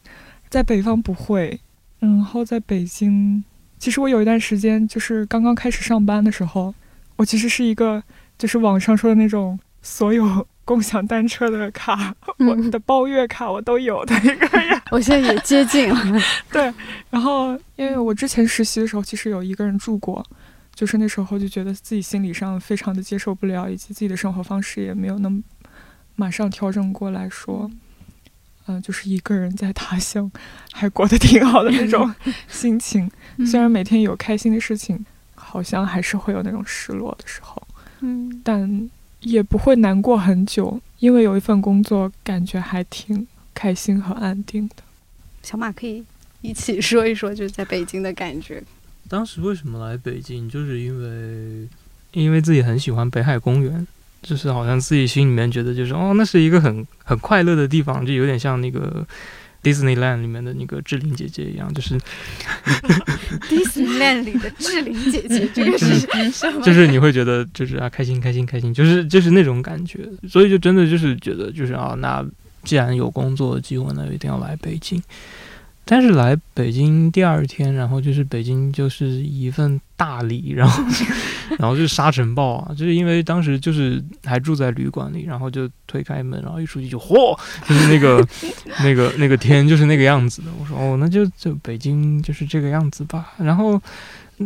[0.50, 1.60] 在北方不会。
[2.00, 3.44] 然后在北京，
[3.78, 6.74] 其实我有一段时间就是刚刚开始上班的时候，
[7.18, 8.02] 我其实是一个。
[8.40, 10.26] 就是网上说的那种所有
[10.66, 16.22] 共享单车的卡，我的包月卡我都有的一个人， 我现在也接近了。
[16.52, 16.72] 对，
[17.10, 20.24] 然后因为我之前实习的时候，其实有一个人住过，
[20.76, 25.42] 就是那时候就觉得自己心理上非常的接受不了，以及自己的生活方式也没有那么
[26.16, 27.70] 马上调整过来说，
[28.68, 30.32] 嗯，就是一个人在他乡
[30.72, 32.14] 还过得挺好的那种
[32.48, 33.10] 心情。
[33.48, 37.60] 虽然每天有开心的事情，好像还是会有那种失落的时候，
[38.02, 38.90] 嗯，但
[39.22, 44.76] 也不会难过很久，因为有一份工作，感觉还挺开心和安定的。
[45.44, 46.04] 小马可以
[46.42, 48.64] 一起说一说，就是在北京的感觉。
[49.08, 51.68] 当时为什么来北京，就是因为
[52.14, 53.88] 因为自己很喜欢北海公园。
[54.22, 59.08] 就是好像自己心里面觉得，就是哦，那是一个很很快乐的地方，就有点像那个
[59.64, 61.98] Disneyland 里面的那个志玲姐姐一样，就是
[63.50, 66.00] Disneyland 里的志玲姐姐， 这个是
[66.32, 66.62] 什么？
[66.64, 72.26] 就是你会觉得就是啊，开心开心开心，就是就是那种感觉，所以就真的就是觉得就是啊，那
[72.64, 75.02] 既然有工作机会，那一定要来北京。
[75.92, 80.84] 但是来北京第二天，然后就是北京就是一份大礼，然后
[81.58, 87.36] 然后就是沙尘暴啊，就是因为当时就是还住在旅馆里，然后就推开门，然后一出去就嚯，
[87.68, 88.24] 就是那个
[88.86, 90.50] 那个那个天就是那个样子的。
[90.60, 93.82] 我说哦，那就就北京就是这个样子吧，然后。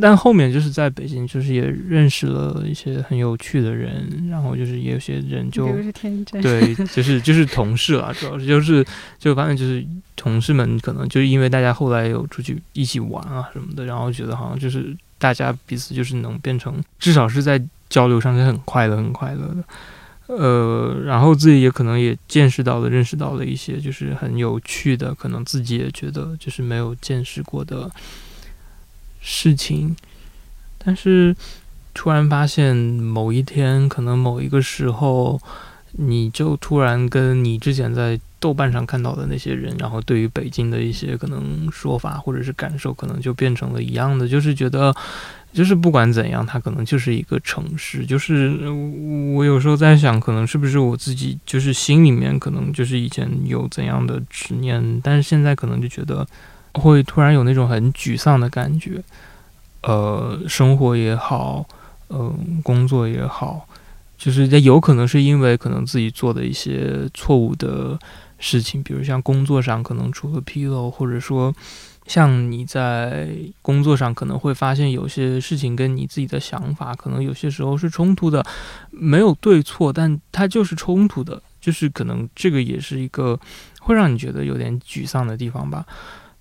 [0.02, 5.68] 但后面就是在北京，就是也认识了一些很有趣的人，然后就是也有些人就
[6.42, 8.84] 对，就是就是同事啊， 主要是就是
[9.20, 9.86] 就反正就是
[10.16, 19.64] 同事们可能就是因为大家后来有出去一起玩啊什么的，然后觉得好像就是大家彼此就是能变成至少是在交流上是很快乐很快乐的，
[20.36, 27.92] 呃，然后自己也可能也见识到了认识到了一些就是很有趣的，可能自己也觉得就是没有见识过的。
[29.26, 29.96] 事情，
[30.84, 31.34] 但是
[31.94, 35.42] 突然发现某一天，可能某一个时候，
[35.94, 44.94] 你就突然跟你之前在豆瓣上看到的那些人，然后对于北京的一些可能说法或者是感受，可能就变成了一样的，就是觉得，
[45.54, 48.06] 就是不管怎样，它可能就是一个城市。
[48.06, 48.70] 就是
[49.34, 56.28] 我有时候在想，可能是不是我自己，就是心里面可能就是以前有怎样的执念，但是现在可能就觉得。
[56.74, 59.04] 会突然有那种很沮丧的感觉，
[59.82, 61.66] 呃，生活也好，
[62.10, 63.68] 嗯，工作也好，
[64.18, 68.00] 就是有可能是因为可能自己做的一些错误的
[68.40, 71.54] 事情，比如像工作上可能出了纰漏，或者说
[72.08, 73.30] 像你在
[73.62, 78.44] 工作上可能会发现有些事情跟你自己的想法可能有些时候是冲突的，
[78.90, 83.40] 没有对错，但它就是冲突的，就是可能这个也是一个
[83.80, 85.86] 会让你觉得有点沮丧的地方吧。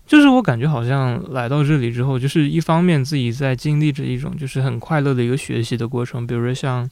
[0.05, 6.89] 就是我感觉好像来到这里之后，就是一方面自己在经历着一种就是很快乐的一个学习的过程，比如说像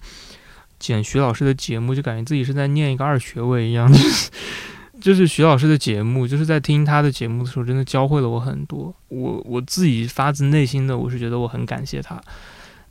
[0.79, 3.93] 剪徐老师的节目，就感觉自己是在念一个二学位一样。
[5.01, 8.95] 就是徐老师的节目，就是在听他的节目的时候，真的教会了我很多。
[9.09, 12.19] 我我自己发自内心的，我是觉得我很感谢他。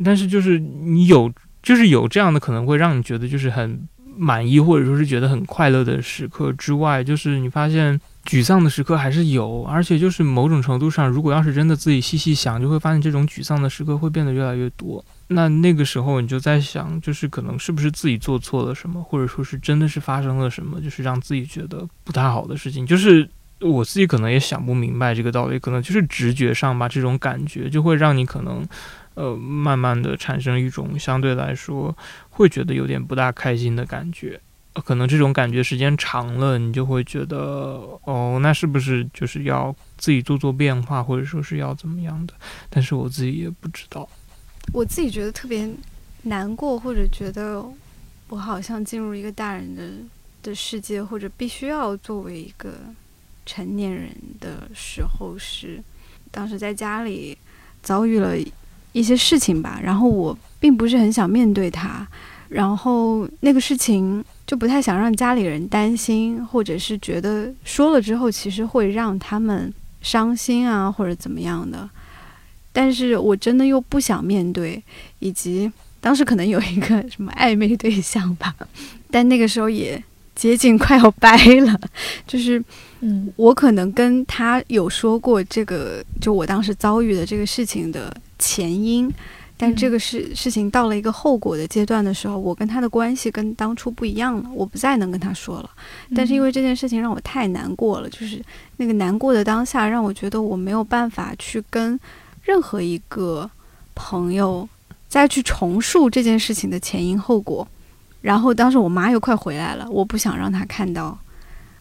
[0.03, 1.31] 但是就是你有，
[1.63, 7.99] 就是有这样的可能会让你觉得就是很满意，或者说是觉得很快乐的时刻之外，就是你发现。
[8.25, 15.03] 沮丧的时刻还是有，而且就是某种程度上，如果要是真的自己细细想，就会发现这种沮丧的时刻会变得越来越多。
[15.29, 22.85] 那那个时候你就在想，就是可能是不是自己做错了什么，或者说是真的是发生了什么，就是让自己觉得不太好的事情。
[22.85, 23.27] 就是
[23.61, 28.67] 我自己可能也想不明白这个道理，可能就是直觉上吧，这种感觉就会让你可能，
[29.15, 31.95] 呃，慢慢的产生一种相对来说
[32.29, 34.39] 会觉得有点不大开心的感觉。
[34.75, 37.37] 可能这种感觉时间长了，你就会觉得，
[38.05, 42.33] 哦，那是不是就是要自己做做变化，或者说是要怎么样的？
[42.69, 44.07] 但是我自己也不知道。
[44.71, 45.69] 我自己觉得特别
[46.21, 47.61] 难过，或者觉得
[48.29, 49.83] 我好像进入一个大人的
[50.43, 52.73] 的世界，或者必须要作为一个
[53.45, 54.09] 成年人
[54.39, 55.83] 的时候，是
[56.31, 57.37] 当时在家里
[57.81, 58.35] 遭遇了
[58.93, 62.07] 一些事情吧，然后我并不是很想面对它，
[62.47, 64.23] 然后那个事情。
[64.49, 69.71] 就不太想让家里人担心，或者是觉得说了之后，其实会让他们
[70.01, 71.87] 伤心啊，或者怎么样的。
[72.73, 74.81] 但是我真的又不想面对，
[75.19, 75.71] 以及
[76.01, 78.55] 当时可能有一个什么暧昧对象吧，
[79.11, 81.79] 但那个时候也接近快要掰了。
[82.25, 82.59] 就是，
[83.01, 89.13] 嗯，我可能跟他有说过这个，就我当时遭遇的这个事情的前因。
[89.61, 95.69] 但这个事事情到了一个后果的阶段的时候，我跟他的关系跟当初不一样了，我不再能跟他说了。
[96.15, 98.41] 但是因为这件事情让我太难过了，就是
[98.77, 101.99] 那个难过的当下，让我觉得我没有办法去跟
[102.41, 103.51] 任何一个
[103.93, 104.65] 朋友
[105.09, 107.67] 再去重述这件事情的前因后果。
[108.21, 111.19] 然后当时我妈又快回来了，我不想让她看到，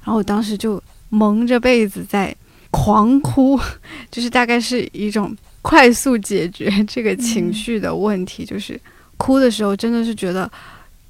[0.00, 2.34] 然后我当时就蒙着被子在
[2.72, 3.56] 狂哭，
[4.10, 5.36] 就是大概是一种。
[5.62, 8.80] 快速解决 这个情绪的问题，就是
[9.16, 10.50] 哭的时候真的是觉得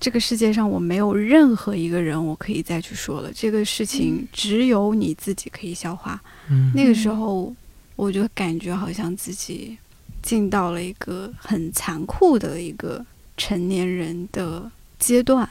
[0.01, 6.21] 这个世界上我没有任何一个人我可以再去说了，这个事情只有你自己可以消化。
[6.51, 7.55] 嗯那个时候，
[7.97, 9.77] 我就感觉好像自己
[10.23, 13.05] 进到了一个很残酷的一个
[13.37, 15.49] 成年人的阶段，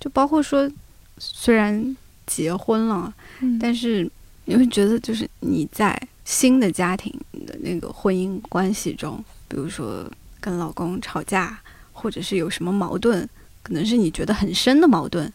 [0.00, 0.70] 就包括说，
[1.18, 1.96] 虽然
[2.26, 4.10] 结婚了，嗯但是
[4.46, 7.10] 你会觉得，就是你在新的家庭
[7.46, 10.04] 的那个婚姻关系中，比如说
[10.38, 11.58] 跟老公吵架，
[11.90, 13.26] 或者是有什么矛盾，
[13.62, 15.32] 可能是你觉得很深的矛盾，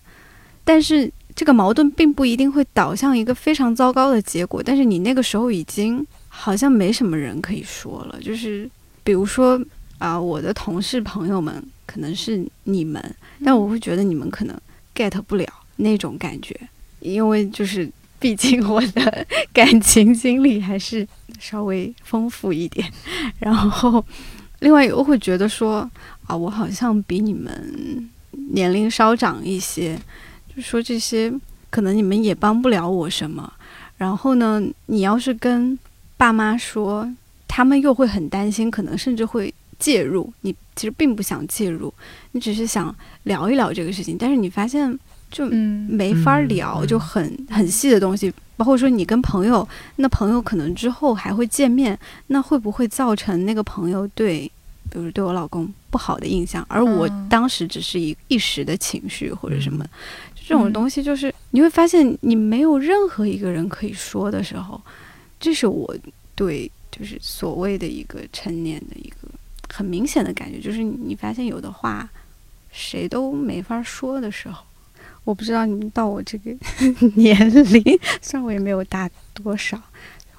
[0.64, 4.62] 但是这个矛盾并不一定会导向一个非常糟糕的结果。
[4.62, 8.70] 但是你那个时候已经好像没什么人可以说了，就是
[9.04, 9.60] 比如说
[9.98, 13.04] 啊、我的同事朋友们可能是你们，
[13.44, 14.56] 但我会觉得你们可能
[14.94, 16.56] get 不了那种感觉，
[17.00, 17.90] 因为就是
[18.24, 21.06] 毕竟我的感情经历还是
[21.42, 22.90] 稍微丰富一点，
[23.38, 24.04] 然后
[24.60, 25.92] 另外又会觉得说
[26.26, 28.10] 啊，我好像比你们
[28.54, 30.00] 年龄稍长一些，
[30.56, 31.34] 就说这些
[31.70, 33.52] 可能你们也帮不了我什么。
[33.98, 35.78] 然后呢，你要是跟
[36.16, 37.14] 爸妈说，
[37.46, 40.32] 他们又会很担心，可能甚至会介入。
[40.40, 41.94] 你其实并不想介入，
[42.32, 44.98] 你只是想聊一聊这个事情，但是你发现
[45.34, 45.86] 就嗯。
[45.90, 46.88] 没法嗯聊，嗯。
[46.88, 49.68] 就很很细的东西，包括说你跟朋友，
[49.98, 54.50] 那朋友可能之后还会见面，那会不会造成那个朋友对，
[54.90, 56.66] 比如对我老公不好的印象？
[56.70, 57.28] 而我嗯。
[57.28, 59.90] 当时只是一一时的情绪或者什么，嗯。
[60.48, 60.74] 这种嗯。
[60.74, 64.80] 东西，就是你会发现你没有任何一个人可以说的时候，
[65.40, 65.94] 这是我
[66.36, 69.16] 对就是所谓的一个成年的一个
[69.74, 72.08] 很明显的感觉，就是你发现有的话
[72.72, 74.64] 谁都没法说的时候。
[75.24, 76.52] 我不知道你们到我这个
[77.16, 77.38] 年
[77.72, 79.78] 龄，虽然我也没有大多少，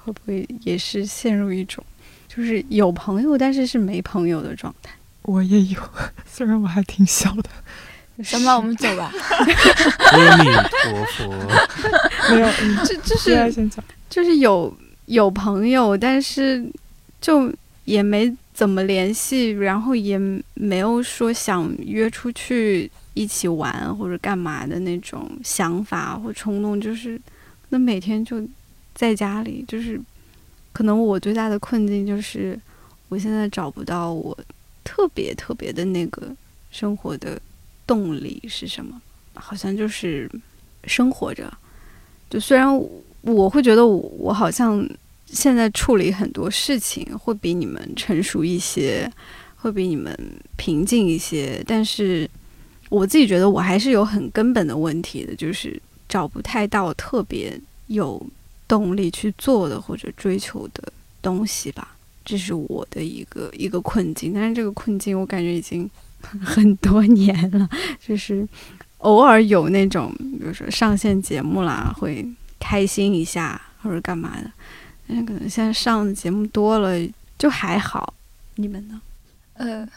[0.03, 1.83] 会不会也是陷入一种
[2.27, 4.91] 就是有朋友但是是没朋友的状态？
[5.23, 5.79] 我也有，
[6.25, 9.11] 虽然我还挺小的，行吧，我们走吧。
[10.11, 11.29] 阿弥陀佛，
[12.29, 13.67] 没有，嗯，这就接下来是。
[14.07, 14.71] 就是有
[15.07, 16.63] 有朋友，但是
[17.19, 17.51] 就
[17.85, 20.17] 也没怎么联系，然后也
[20.53, 27.19] 没有说想约出去一起玩或者干嘛的那种想法或冲动，就是
[27.69, 28.47] 那每天就
[28.93, 29.99] 在家里，就是
[30.71, 32.59] 可能我最大的困境就是
[33.09, 34.37] 我现在找不到我
[34.83, 36.29] 特别特别的那个
[36.69, 37.41] 生活的
[37.87, 39.01] 动力是什么，
[39.33, 40.29] 好像就是
[40.83, 41.51] 生活着。
[42.29, 42.67] 就虽然
[43.21, 44.87] 我会觉得我好像
[45.25, 49.09] 现在处理很多事情会比你们成熟一些，
[49.55, 50.15] 会比你们
[50.57, 52.29] 平静一些，但是
[52.89, 58.23] 我自己觉得我还是有很根本的问题的，就是找不太到特别有
[58.67, 61.95] 动力去做的或者追求的东西吧。
[62.23, 65.89] 这是我的一个一个困境，但是这个困境我感觉已经
[66.41, 67.69] 很多年了，
[68.03, 68.47] 就是
[68.99, 72.27] 偶尔有那种，比如说上线节目啦，会
[72.59, 74.51] 开心一下或者干嘛的，
[75.07, 76.97] 但是可能现在上的节目多了，
[77.37, 78.13] 就还好。
[78.55, 78.99] 你们呢？
[79.55, 79.87] 呃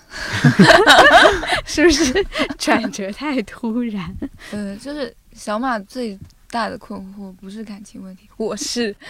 [1.67, 2.13] 是不是？
[2.59, 4.15] 转折太突然？
[4.53, 6.19] 呃，就是小马最
[6.51, 8.95] 大的困惑不是感情问题，我是，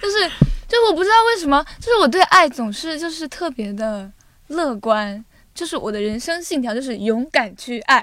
[0.00, 0.28] 就是
[0.68, 4.10] 就我不知道为什么，就是我对爱总是就是特别的
[4.48, 5.22] 乐观，
[5.54, 8.02] 就是我的人生信条就是勇敢去爱，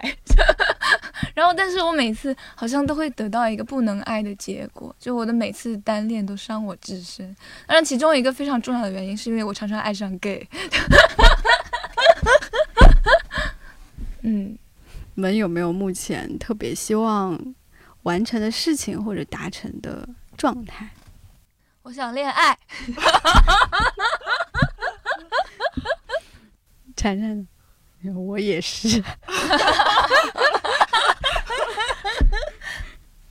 [1.34, 7.36] 然后但是我每次好像都会得到一个不能爱的结果，就我的每次单恋都伤我至深。
[7.66, 10.48] 当然，其中一个非常重要的原因是因为我常常爱上 gay。
[14.22, 14.58] 嗯，
[15.16, 17.40] 你们有没有目前特别希望
[18.04, 20.90] 完成的事情或者达成的状态？
[21.84, 22.58] 我想恋爱。
[26.98, 27.48] 珊珊
[28.02, 29.02] 呢，我也是。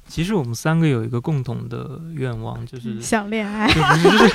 [0.08, 3.68] 其实我们三个有一个共同的愿望，就是想恋爱。
[3.74, 4.30] 就是就是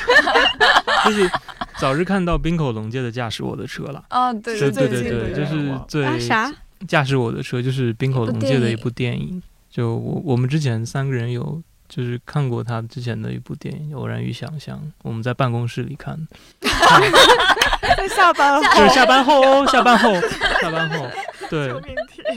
[1.06, 1.32] 就是
[1.80, 4.06] 早日看到冰口龙介的驾驶我的车了。
[4.12, 6.54] 哦，对对对对就是最啊啥？
[6.88, 9.42] 驾驶我的车就是冰口龙介的一部电影。
[9.72, 11.64] 就我我们之前三个人有
[11.94, 16.18] 就是看过他之前的一部电影《偶然与想象》，我们在办公室里看，
[16.62, 20.14] 在 下班就是下班后哦，下班后，
[20.62, 21.06] 下班后，
[21.50, 21.68] 对，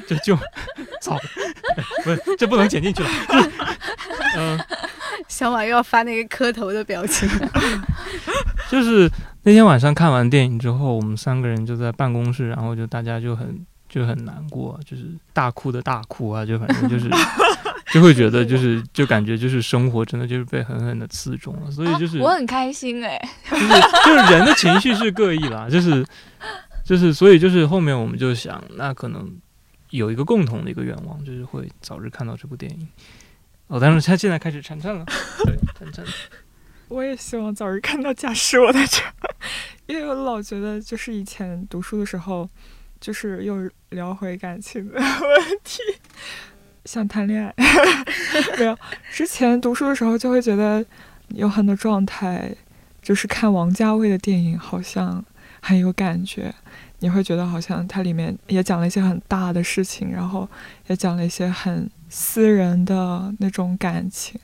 [0.09, 0.37] 就就
[1.01, 1.17] 操，
[2.03, 3.51] 不是这不能剪进去了，就是
[4.37, 4.61] 嗯、
[5.29, 7.29] 小马又要发那个磕头的表情。
[8.69, 9.09] 就是
[9.45, 17.09] 那天晚上看完电影之后，我们三个人就在办公室，然后就大家就很就很难过，就是大哭的大哭啊，就反正就是
[17.95, 23.17] 就会觉得就是就感觉就是生活真的就是被狠狠的刺中了，所以就是、啊我很开心哎、
[23.49, 23.69] 就是
[24.05, 26.05] 就是人的情绪是各异啦， 就是
[26.85, 29.33] 就是所以就是后面我们就想，那可能
[29.91, 32.89] 有一个共同的一个愿望，就是会早日看到这部电影。
[33.69, 35.07] 哦，但是他现在开始颤颤了，
[35.47, 36.05] 对，颤颤。
[36.89, 39.01] 我也希望早日看到假使我在这，
[39.87, 42.49] 因为我老觉得就是以前读书的时候，
[43.01, 45.03] 就是又聊回感情的问
[45.65, 45.81] 题，
[46.85, 47.55] 想谈恋爱，
[48.59, 48.77] 没有。
[49.13, 50.85] 之前读书的时候就会觉得
[51.29, 52.55] 有很多状态，
[53.03, 55.25] 就是看王家卫的电影好像
[55.61, 56.55] 很有感觉，
[57.01, 60.49] 你会觉得好像它里面也讲了一些很大的事情，然后
[60.87, 64.39] 也讲了一些很私人的那种感情。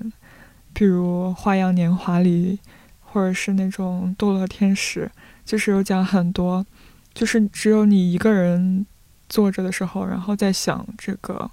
[0.73, 2.59] 比如《花样年华》里，
[3.01, 5.11] 或者是那种《堕落天使》，
[5.45, 6.65] 就是有讲很多，
[7.13, 8.87] 就是只有你一个人
[9.29, 11.51] 坐着的时候，然后在想这个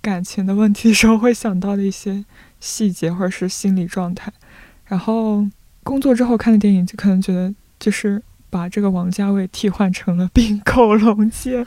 [0.00, 2.24] 感情的问题时候，会想到的一些
[2.60, 4.32] 细节或者是心理状态。
[4.86, 5.46] 然后
[5.82, 11.66] 工作之后看的电影，就可能觉得就是把这个王家卫替换成了并购龙剑，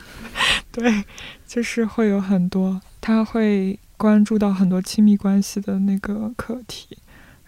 [0.71, 1.03] 对，
[1.47, 3.79] 就是会有很多他会。
[3.95, 6.97] 关注到很多亲密关系的那个课题，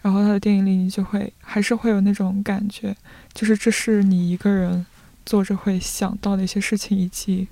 [0.02, 2.96] 然后他的电影里你就会还是会有那种感觉，
[3.34, 4.86] 就是这是你一个人
[5.26, 7.50] 坐着会想到的一些事情，以及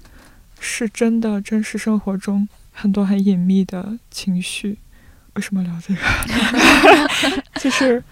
[0.58, 4.78] 是真的真实生活中很多很隐秘的情绪。
[5.36, 6.02] 为什么聊这个？
[7.62, 8.04] 就是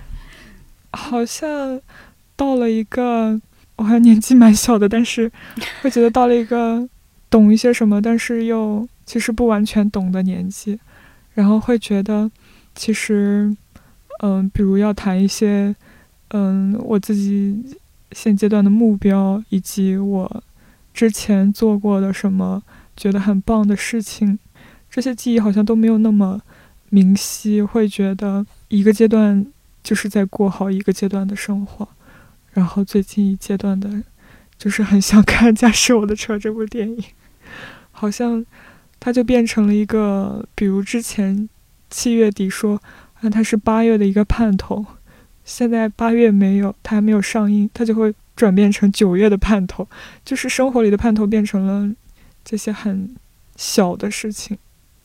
[0.92, 1.82] 好像
[2.36, 3.40] 到了一个
[3.76, 5.30] 我好像年纪蛮小的，但是
[5.82, 6.88] 会觉得到了一个
[7.30, 8.88] 懂一些什么，但是又。
[9.04, 10.80] 其实不完全懂的年纪，
[11.34, 12.32] 然后会觉得，
[12.76, 13.54] 其实，
[14.24, 15.76] 嗯，比如要谈一些，
[16.30, 17.62] 嗯，我自己
[18.14, 20.44] 现阶段的目标，以及我
[20.94, 22.64] 之前做过的什么
[22.96, 24.40] 觉得很棒的事情，
[24.92, 26.40] 这些记忆好像都没有那么
[26.90, 27.64] 明晰。
[27.64, 29.44] 会觉得一个阶段
[29.82, 31.88] 就是在过好一个阶段的生活，
[32.52, 34.04] 然后最近一阶段的，
[34.58, 37.04] 就是很想看《驾驶我的车》这部电影，
[37.90, 38.46] 好像。
[39.04, 41.50] 它就变成了一个，比如之前
[41.90, 42.80] 七月底说，
[43.20, 44.86] 啊它是八月的一个盼头，
[45.44, 49.90] 现在八月没有，它还没有上映，它就会转变成九月的盼头，
[50.24, 51.92] 就是生活里的盼头变成了
[52.46, 53.16] 这些很
[53.56, 54.56] 小的事情。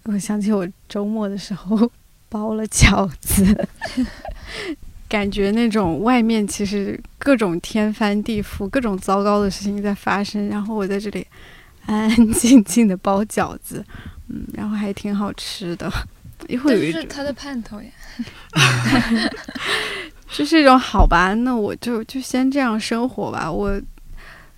[0.07, 1.91] 我想起我周末的时候
[2.29, 3.69] 包了饺子，
[5.09, 11.27] 感觉那种外面其实各种天翻地覆、各种糟糕的事情在发生，然后我在这里。
[11.89, 13.85] 安安静静的包饺子，
[14.27, 15.89] 嗯，然后还挺好吃的。
[16.49, 17.89] 一会儿有一是他的盼头呀，
[20.29, 23.49] 就是一种好吧，那我就就先这样生活吧。
[23.49, 23.81] 我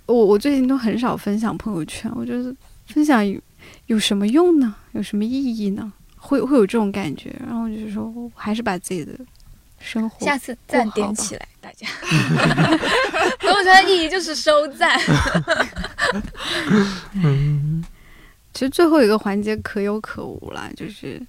[0.07, 2.51] 我我最近都很少分享朋友圈，我觉得
[2.87, 3.23] 分享
[3.89, 4.75] 有有什么用呢？
[4.93, 5.91] 有什么意义呢？
[6.15, 9.13] 会会有这种感觉，然后就是说我还是把自己的
[9.79, 11.87] 生活下次赞点起来，大家。
[13.39, 14.99] 朋友圈的意义就是收赞。
[17.15, 17.83] 嗯，
[18.53, 21.19] 其实最后一个环节可有可无啦，就是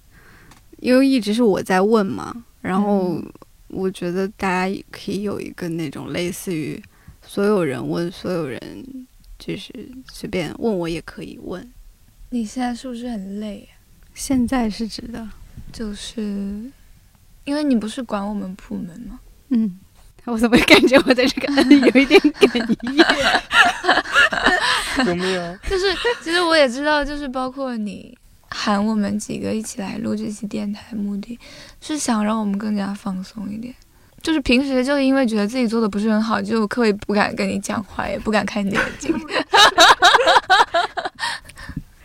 [0.77, 2.31] 因为一直是我在问嘛，
[2.61, 3.19] 然后
[3.69, 6.81] 我觉得大家可以有一个那种类似于
[7.25, 8.61] 所有人问所有人，
[9.39, 9.73] 就是
[10.11, 11.67] 随便问我也可以问。
[12.33, 13.67] 你现在是不是很累？
[14.13, 15.27] 现在是指的，
[15.73, 16.21] 就是
[17.43, 19.19] 因为你不是管我们部门吗？
[19.49, 19.79] 嗯。
[20.25, 23.03] 我怎么感觉我在这个 有一点哽咽？
[25.07, 25.57] 有没有？
[25.67, 28.15] 就是，其实我也知道，就是包括你
[28.47, 31.39] 喊我们几个一起来录这期电台，目的
[31.81, 33.73] 是想让我们更加放松一点。
[34.21, 39.19] 就是平时就因为觉得自己做的不是很好，就刻意不敢跟你讲话，也不敢看你的眼睛。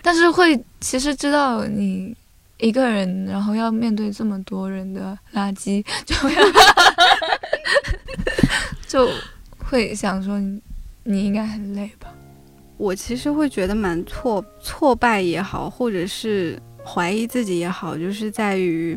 [0.07, 2.15] 但是会其实知道你
[2.59, 6.15] 一个人，然后要面对这么多人的垃圾， 就。
[8.87, 9.11] 就
[9.59, 10.63] 会想说你
[11.03, 12.09] 你应该很累吧？
[12.77, 18.97] 我其实会觉得蛮挫挫败也好，或者是怀疑自己也好，就是在于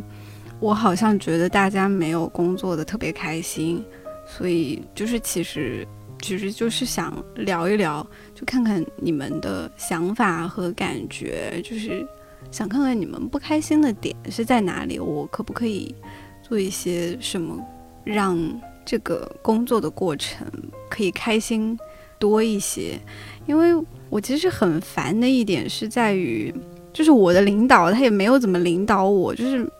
[0.60, 3.84] 我好像觉得大家没有工作的特别开心，
[4.28, 5.86] 所以就是其实
[6.22, 12.06] 其实就是想聊一聊，就看看你们的想法和感觉，就是
[12.52, 15.94] 想看看你们不开心的点是在哪里，我可不可以
[16.42, 17.58] 做一些什么
[18.04, 18.38] 让。
[18.86, 20.48] 这个工作的过程
[20.90, 21.78] 可以开心
[22.18, 23.00] 多一些，
[23.46, 26.52] 因为我其实很烦的一点是在于，
[26.92, 29.72] 就是我的领导他也没有怎么领导我，就是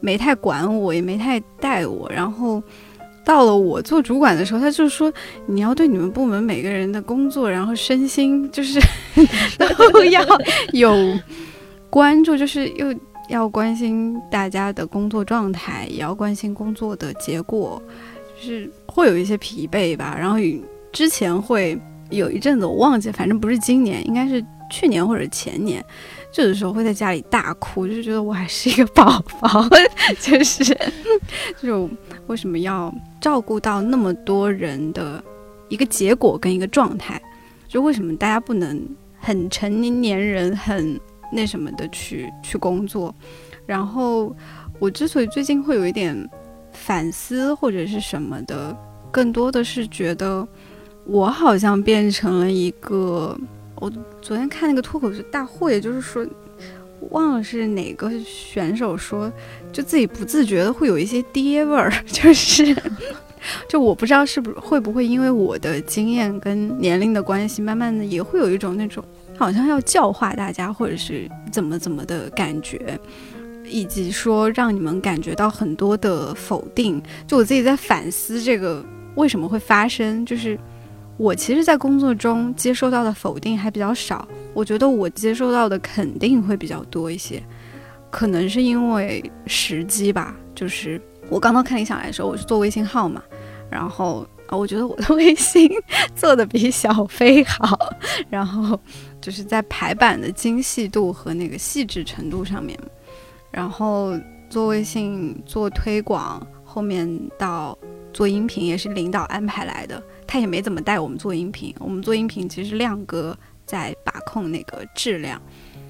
[0.00, 2.10] 没太管我，也没太带我。
[2.10, 2.62] 然后
[3.24, 5.12] 到了我做主管的时候，他就说
[5.46, 8.78] 你要对你们部门每个人的工作，然后身心就是
[9.94, 10.22] 都要
[10.72, 10.94] 有
[11.88, 12.94] 关注，就是又
[13.28, 17.82] 要关心大家的工作状态，也要关心工作的结果。
[18.36, 20.36] 就是会有一些疲惫吧，然后
[20.92, 21.78] 之前会
[22.10, 25.82] 有一阵子我忘记，反正不是今年，应该是去年或者前年，
[26.32, 29.66] 这的时候会在家里大哭，就是觉得我还是一个宝宝，
[30.20, 30.76] 就是
[31.62, 31.88] 就
[32.26, 35.22] 为什么要照顾到那么多人的
[35.68, 37.20] 一个结果跟一个状态？
[37.68, 38.80] 就为什么大家不能
[39.18, 40.98] 很成年人很
[41.32, 43.14] 那什么的去去工作？
[43.66, 44.34] 然后
[44.78, 46.16] 我之所以最近会有一点
[46.72, 48.76] 反思或者是什么的，
[49.10, 50.46] 更多的是觉得
[51.04, 53.36] 我好像变成了一个。
[53.80, 53.90] 我
[54.22, 56.24] 昨天看那个脱口秀大会，就是说
[57.10, 59.32] 忘了是哪个选手说，
[59.72, 62.76] 就自己不自觉的会有一些爹味儿， 就是
[63.68, 69.04] 就我不知道是不是会不会因为我的经验跟年龄的关系，慢慢的也会有一种那种
[69.36, 72.98] 好像要教化大家或者是怎么怎么的感觉。
[73.66, 78.84] 以及说让你们感觉到很多的否定，就我自己在反思这个
[79.14, 80.24] 为什么会发生。
[80.26, 80.56] 就是
[81.16, 87.42] 我其实，在工作中接收到的否定还比较少，我觉得我接收到的肯定会比较多一些。
[88.10, 93.22] 可能是因为时机吧，就是我刚刚看理想来的时候，我是做微信号嘛，
[93.70, 95.70] 然后啊，我觉得我的微信
[96.14, 97.78] 做的比小飞好，
[98.28, 98.78] 然后
[99.20, 102.78] 就是在排版的精细度和那个细致程度上面。
[103.50, 104.18] 然后
[104.50, 107.08] 做微信做推广，后面
[107.38, 107.76] 到
[108.12, 111.74] 做音频也是领导安排来的，他也没怎么带我们做音频。
[111.78, 115.40] 我们做音频其实亮哥在把控那个质量，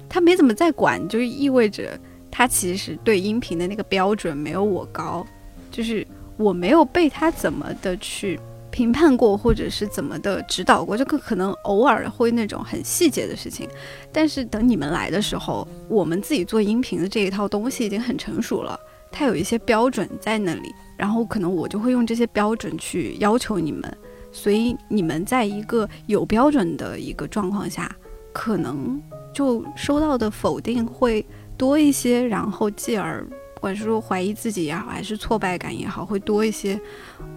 [0.07, 5.25] 他没怎么在管，就意味着他其实对音频的那个标准没有我高，
[5.71, 6.05] 就是
[6.37, 8.39] 我没有被他怎么的去。
[8.71, 13.65] 评判过或者是怎么的指导过，这个可能偶尔会那种很细节的事情，
[14.11, 18.77] 但是等你们来的时候，我们自己做音频的这一套东西已经很成熟了，
[19.09, 23.97] 它有一些标准在那里，然后可能我就会用这些标准去要求你们，
[24.35, 27.89] 所以你们在一个有标准的一个状况下，
[28.33, 29.01] 可能
[29.33, 31.25] 就收到的否定会
[31.55, 33.25] 多一些，然后继而。
[33.55, 36.79] 不管是说怀疑自己也好，还是挫败感也好，会多一些。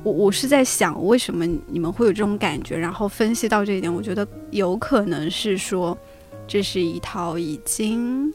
[0.02, 2.76] 我我是在想，为什么你们会有这种感觉？
[2.76, 5.96] 然后分析到这一点，我觉得有可能是说，
[6.46, 8.30] 这是一套已经……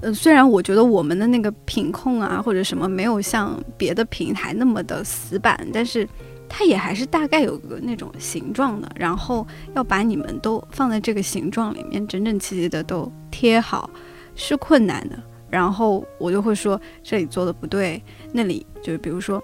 [0.00, 6.08] 呃，虽然我觉得我们的那个品控啊，或者什么没有像别的平台那么的死板，但是
[6.48, 8.90] 它也还是大概有个那种形状的。
[8.96, 13.90] 然后要把你们都放在这个形状里面，整整齐齐的都贴好，
[14.34, 15.18] 是困难的。
[15.48, 19.42] 然后我就会说这里做的不对，那里就比如说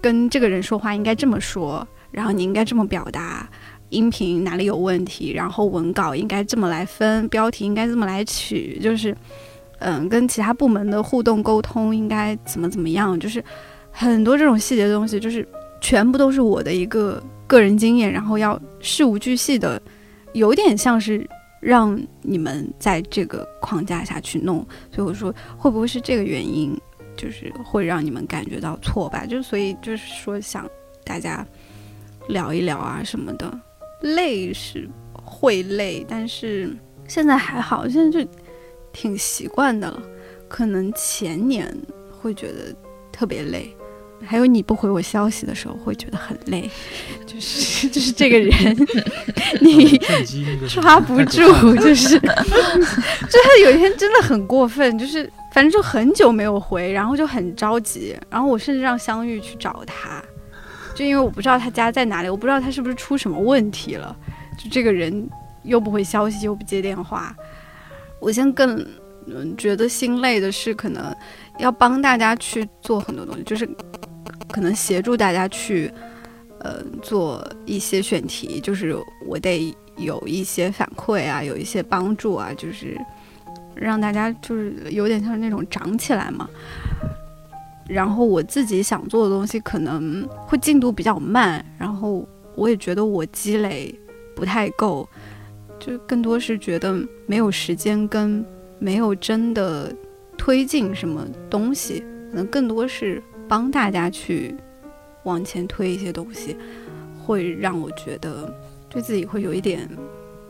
[0.00, 3.48] 跟这个人说话应该这么说，然后你应该这么表达，
[3.88, 9.16] 音频哪里有问题，然后文稿应该这么来分，标题应该这么来取，就是
[9.78, 13.42] 嗯，跟其他部门的互动沟通应该怎么怎么样，就是
[13.90, 15.46] 很多这种细节的东西，就是
[15.80, 19.80] 全部都是我的一个个人经验，然后要事无巨细的，
[20.32, 21.28] 有点像是。
[21.62, 26.74] 让你们在这个框架下去弄，所以我说会不会是这个原因，
[27.18, 30.66] 就是会让你们感觉到挫败，就所以就是说想
[31.04, 31.46] 大家
[32.28, 33.60] 聊一聊啊什么的，
[34.00, 36.74] 累是会累，但是
[37.06, 38.30] 现在还好，现在就
[38.90, 40.02] 挺习惯的了，
[40.48, 41.70] 可能前年
[42.10, 42.74] 会觉得
[43.12, 43.70] 特别累。
[44.24, 46.70] 还有你不回我消息的时候，会觉得很累，
[47.26, 48.76] 就是就是这个人，
[49.60, 49.98] 你
[50.68, 60.22] 抓不住，就是 就是有一天真的很过分，就是反正就很久没有回，然后就很着急，然后我甚至让香玉去找他，
[60.94, 64.14] 就因为我不知道他家在哪里，我不知道他是不是出什么问题了，
[64.56, 65.28] 就这个人
[65.62, 67.34] 又不回消息又不接电话，
[68.20, 68.86] 我现在更
[69.26, 71.12] 嗯觉得心累的是，可能
[71.58, 73.68] 要帮大家去做很多东西，就是。
[74.52, 75.90] 可能协助大家去，
[76.60, 78.96] 呃，做一些选题，就是
[79.26, 82.98] 我得有一些反馈啊，有一些帮助啊，就是
[83.74, 86.48] 让大家就是有点像那种长起来嘛。
[87.88, 93.94] 然后我自己想做的东西可能会进度比较慢，然后我也觉得我积累
[94.36, 95.08] 不太够，
[95.78, 96.96] 就更多是觉得
[97.26, 98.44] 没有时间跟
[98.78, 99.92] 没有真的
[100.36, 103.22] 推进什么东西，可能更多是。
[103.50, 104.54] 帮大家去
[105.24, 106.56] 往前推一些东西，
[107.20, 108.54] 会让我觉得
[108.88, 109.88] 对自己会有一点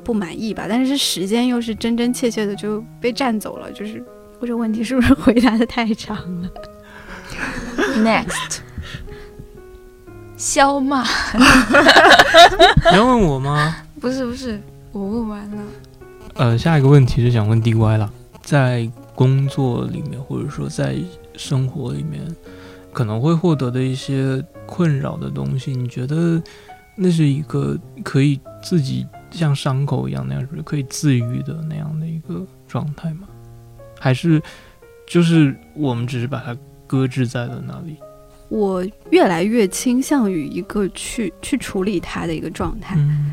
[0.04, 0.66] 不满意吧。
[0.68, 4.04] 但是时间又是真真切切的就被占走了，就是
[4.42, 6.50] 这个问题是不是回答的太长了
[8.04, 8.58] ？Next，
[10.36, 11.02] 肖骂，
[12.90, 13.76] 你要问我吗？
[13.98, 14.60] 不是不是，
[14.92, 15.62] 我问完了。
[16.34, 20.96] 呃，下一个问题是想问 DY 了，在工作里面或者说在
[21.34, 22.20] 生活里面。
[22.92, 26.42] 可能会获得的一些困扰的东西，你觉得
[26.96, 33.28] 那是一个可以自己像伤口一样那样是可以自愈的那样的一个状态吗？
[33.98, 34.42] 还是
[35.06, 37.96] 就是我们只是把它搁置在了那里？
[38.48, 42.96] 我越来越倾向于一个去去处理它的一个状态。
[42.98, 43.32] 嗯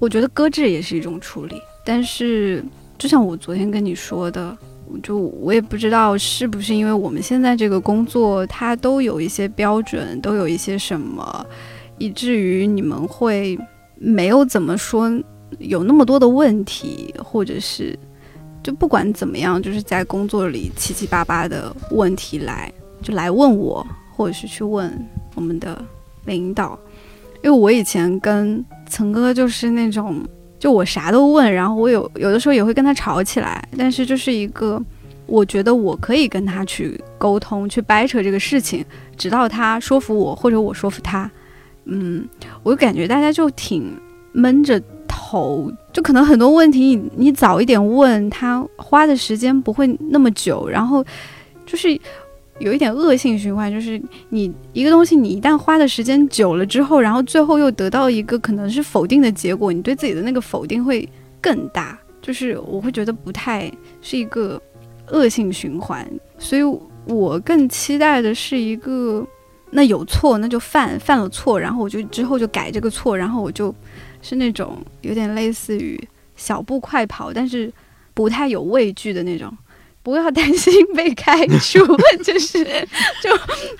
[0.00, 2.64] 我觉得搁置也是一种处理，但是
[2.96, 4.56] 就像我昨天跟你说的，
[5.02, 11.46] 就我也不知道是不是因为我们现在这个工作它都有一些标准，都有一些什么，
[11.98, 13.58] 以至于你们会
[13.96, 15.10] 没有怎么说
[15.58, 17.98] 有那么多的问题，或者是
[18.62, 22.72] 就不管怎么样，就是在工作里七七八八的问题来
[23.02, 24.92] 就来问我，或者是去问
[25.34, 25.82] 我们的
[26.24, 26.78] 领导，
[27.42, 30.22] 因为我以前跟曾哥就是那种，
[30.58, 34.82] 就我啥都问，然后我有有的时候也会跟他吵起来，但是就是一个，
[35.26, 38.84] 我觉得我可以跟他去沟通，去掰扯这个事情，
[39.16, 41.30] 直到他说服我或者我说服他。
[41.84, 42.28] 嗯，
[42.62, 43.90] 我就感觉大家就挺
[44.32, 51.04] 闷着头，就可能很多问题你你早一点问他，花的时间不会那么久，然后
[51.64, 51.98] 就是。
[52.60, 54.00] 有一点恶性循环，就是
[54.30, 61.08] 你一个东西，你一旦花的时间久了之后，然后最后又得到一个可能是否定的结果，你对自己的那个否定会
[61.40, 61.98] 更大。
[62.20, 64.60] 就是我会觉得不太是一个
[65.06, 66.06] 恶性循环，
[66.36, 66.62] 所以
[67.06, 69.26] 我更期待的是一个，
[69.70, 73.74] 那有错那就犯，犯了错，然后我就之后就改这个错，然后我就
[74.20, 75.98] 是那种有点类似于
[76.36, 77.72] 小步快跑，但是
[78.12, 79.50] 不太有畏惧的那种。
[80.08, 81.78] 不要担心被开除，
[82.24, 82.64] 就是
[83.22, 83.30] 就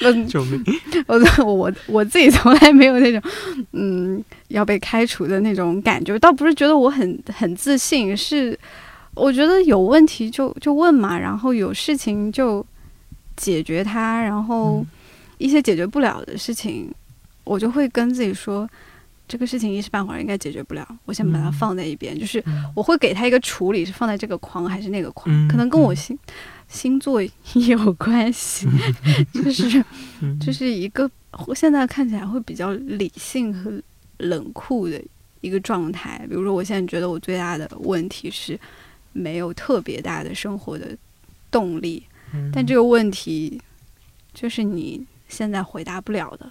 [0.00, 0.62] 嗯，救命！
[1.06, 1.18] 我
[1.54, 3.30] 我我自己从来没有那种
[3.72, 8.58] 嗯要被开除的那种感觉，倒不是觉得我很很自信，是
[9.14, 12.64] 我觉得有问题就就问嘛，然后有事情就
[13.36, 14.84] 解决它，然后
[15.38, 16.90] 一些解决不了的事情，
[17.44, 18.68] 我就会跟自己说。
[19.28, 22.18] 这个事情一时半会儿应该解决不了，我先把它放在一边。
[22.18, 22.42] 就是
[22.74, 26.18] 我会给他一个处理，是放在这个框还是那个框，可能跟我星
[26.66, 28.66] 星座有关系。
[29.32, 29.84] 就是
[30.40, 31.08] 就是一个
[31.54, 33.70] 现在看起来会比较理性和
[34.16, 35.00] 冷酷的
[35.42, 36.24] 一个状态。
[36.28, 38.58] 比如说，我现在觉得我最大的问题是
[39.12, 40.96] 没有特别大的生活的
[41.50, 42.02] 动力，
[42.52, 43.60] 但这个问题
[44.32, 46.50] 就是你现在回答不了的，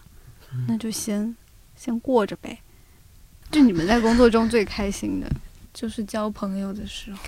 [0.68, 1.36] 那就先
[1.76, 2.60] 先过着呗。
[3.52, 5.28] 就你们在工作中最开心的，
[5.74, 7.20] 就是交朋友的时候，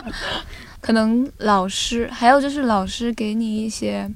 [0.80, 4.10] 可能老师，还有就是老师给你一些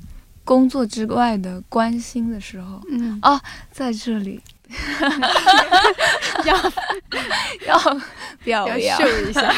[0.45, 2.81] 工作之外的关心的时候。
[2.91, 3.19] 嗯。
[3.23, 3.41] 哦，
[3.73, 4.41] 在这里。
[6.45, 6.57] 要
[7.67, 7.77] 要
[8.45, 9.53] 表要扬，秀一下，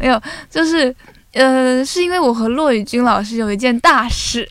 [0.00, 0.92] 没有，就是
[1.32, 4.44] 呃，是因为我和骆宇君老师有一件大事，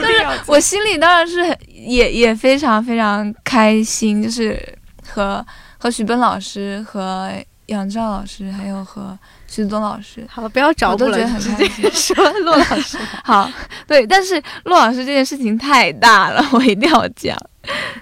[0.00, 4.60] 但是我心里当然是很也也非常非常开心，就是
[5.06, 5.44] 和
[5.78, 7.30] 和徐奔老师、和
[7.66, 9.16] 杨照老师，还有和
[9.46, 11.90] 徐子东老师，好了，不要找我都补了，觉得很开心。
[11.92, 13.50] 说骆老师， 好，
[13.86, 17.36] 对，但是骆老师这件事情太大了， 我一定要讲。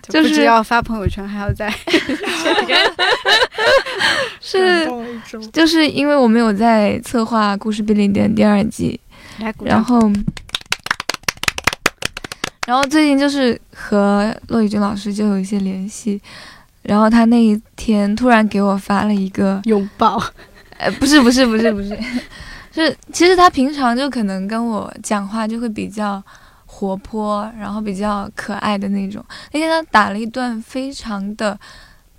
[0.09, 1.73] 就是不只要发朋友圈，还要在
[4.41, 4.91] 是，
[5.53, 8.99] 就是因为我们有在策划《故事便利店》第二季。
[9.65, 10.01] 然后，
[12.67, 16.21] 然后最近就是和骆宇君老师就有一些联系，
[16.83, 20.23] 然后他那一天突然给我发了一个， 拥抱，
[20.79, 21.99] 呃，不是不是不是不是，
[22.73, 26.23] 是 其实他平常就可能跟我讲话就会比较
[26.67, 29.25] 活泼，然后比较可爱的那种。
[29.53, 31.59] 那天他打了一段非常的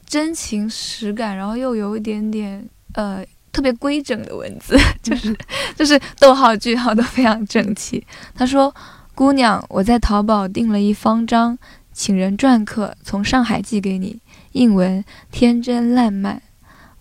[0.05, 2.63] 真情实感，然后又有一点点
[2.95, 3.23] 呃
[3.53, 5.33] 特别规整的文字， 就是
[5.75, 8.05] 就是逗号句号都非常整齐。
[8.35, 8.73] 他说
[9.15, 11.59] ：“姑娘，我在淘宝订了一方张
[11.91, 14.19] 请人篆刻，从上海寄给你，
[14.53, 16.41] 印文天真烂漫。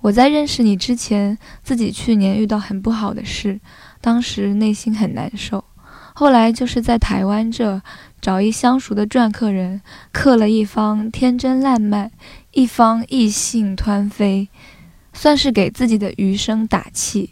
[0.03, 3.59] 我在认识你之前，自己去年遇到很不好的事，
[4.03, 5.65] 当时内心很难受。
[6.13, 7.81] 后来就是在台湾这
[8.21, 9.81] 找一相熟的篆刻人，
[10.13, 12.11] 刻了一方天真烂漫，
[12.51, 14.51] 一方意兴湍飞，
[15.15, 17.31] 算是给自己的余生打气。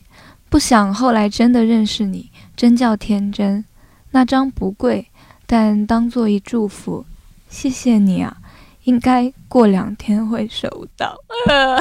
[0.49, 3.67] 不想后来真的认识你，真叫天真。
[4.13, 5.07] 那张不贵，
[5.47, 7.05] 但当做一祝福，
[7.49, 8.37] 谢谢你啊。
[8.85, 11.15] 应该过两天会收到。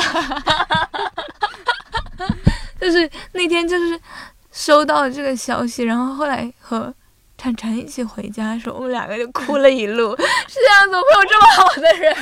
[2.80, 4.00] 就是那天就是
[4.52, 6.94] 收到了这个消息，然后后来和
[7.38, 10.14] 婵婵一起回家的时候，我们两个就哭了一路。
[10.48, 12.14] 世界上怎么会有这么好的人？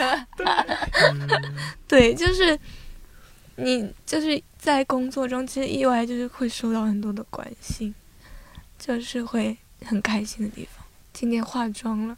[1.88, 2.58] 对，就是
[3.55, 7.93] 你就是在工作中，其实意外就是会收到很多的关心，
[8.78, 10.84] 就是会很开心的地方。
[11.14, 12.16] 今天化妆了。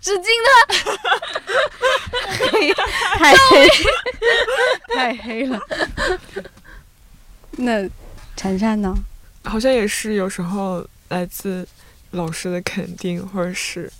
[0.00, 0.28] 纸巾呢？
[3.18, 3.68] 太黑，
[4.94, 5.60] 太黑了。
[7.52, 7.88] 那
[8.36, 8.94] 晨晨呢？
[9.44, 11.66] 好像也是有时候来自
[12.12, 13.90] 老师的肯定，或者是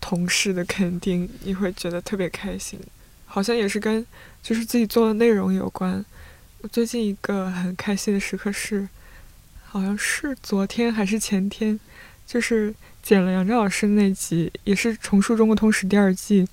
[0.00, 2.78] 同事的肯定，你会觉得特别开心。
[3.24, 4.04] 好像也是跟
[4.42, 6.04] 就是自己做的内容有关。
[6.68, 8.88] 最近一个很开心的时刻是，
[9.64, 11.78] 好像是昨天还是前天，
[12.26, 12.74] 就是。
[13.02, 16.44] 剪了杨照老师那集，也是重塑中国通史第二季，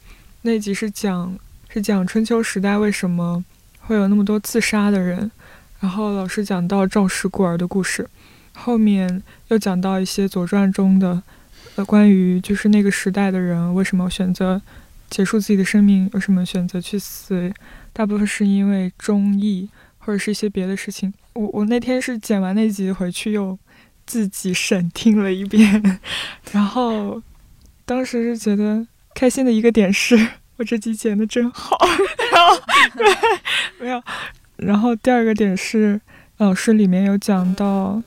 [0.43, 1.35] 那集是讲
[1.67, 3.43] 是讲春秋时代为什么
[3.79, 5.31] 会有那么多自杀的人，
[5.79, 8.07] 然后老师讲到赵氏孤儿的故事，
[8.53, 11.23] 后面又讲到一些左传中的
[11.73, 14.61] 呃关于就是那个时代的人为什么选择
[15.09, 17.51] 结束自己的生命，为什么选择去死，
[17.91, 19.67] 大部分是因为忠义
[20.05, 21.13] 或者是一些别的事情。
[21.33, 23.57] 我我那天是剪完那集回去又。
[24.05, 25.97] 自己审听了一遍，
[26.51, 27.23] 然后
[27.85, 28.85] 当时是觉得
[29.15, 30.27] 开心的一个点是
[30.57, 31.77] 我这集剪的真好，
[32.29, 32.61] 然后
[33.79, 34.03] 没有，
[34.57, 36.01] 然后第二个点是
[36.39, 38.03] 老师里面有讲到，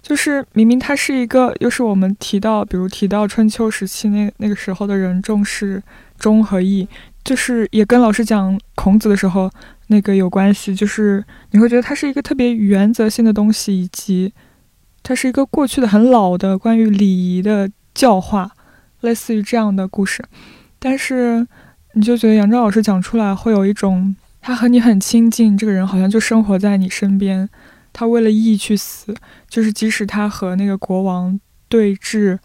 [0.00, 5.82] 就是明明他是一个，又是我们提到，比如提到春秋时期那那个时候的人重视
[6.16, 6.86] 忠和义，
[7.24, 9.50] 就是也跟老师讲孔子的时候
[9.90, 14.32] 那个有关系，就是你会觉得它是一个特别原则性的东西，以及。
[15.02, 18.50] 它是一个过去的很老的关于礼仪的教化，
[19.00, 20.22] 类似于这样的故事，
[20.78, 21.46] 但是
[21.94, 27.48] 你就觉得杨照老师讲出来会有一种，他和你很亲近，这个人好像就生活在你身边，
[27.94, 29.14] 他为了义去死，
[29.48, 32.38] 就是即使他和那个国王对峙，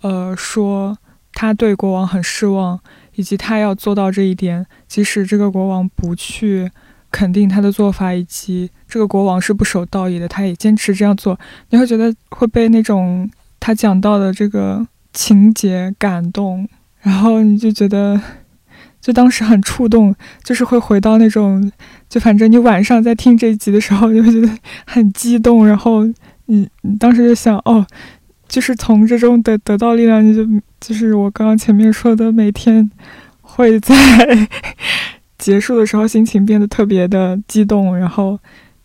[0.00, 0.96] 呃，说
[1.34, 2.80] 他对国王很失望，
[3.16, 6.70] 以及他要做到这一点，即使这个国王不去。
[7.18, 11.36] 肯定他的做法，以及这个国王是不守道义的，他也坚持这样做。
[11.70, 16.68] 你会觉得会被那种他讲到的这个情节感动，
[17.00, 18.20] 然后你就觉得，
[19.02, 20.14] 就当时很触动，
[20.44, 21.72] 就是会回到那种，
[22.08, 24.48] 就反正你晚上在听这一集的时候，你会觉得
[24.86, 26.06] 很激动，然后
[26.46, 27.84] 你你当时就想，哦，
[28.46, 30.46] 就是从这中得得到力量，你就
[30.78, 32.88] 就是我刚刚前面说的，每天
[33.40, 33.96] 会在。
[35.38, 38.38] 结束的时候，心情变得特别的激动，然后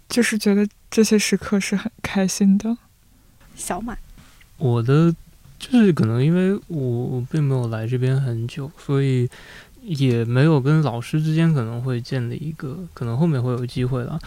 [0.07, 2.77] 就是觉得这些时刻是很开心的。
[3.55, 3.97] 小满，
[4.57, 5.13] 我的
[5.59, 9.29] 就是可能因为我并没有来这边很久，所以
[9.81, 14.19] 也没有跟老师之间可能会建立一个，可能后面会有机会了。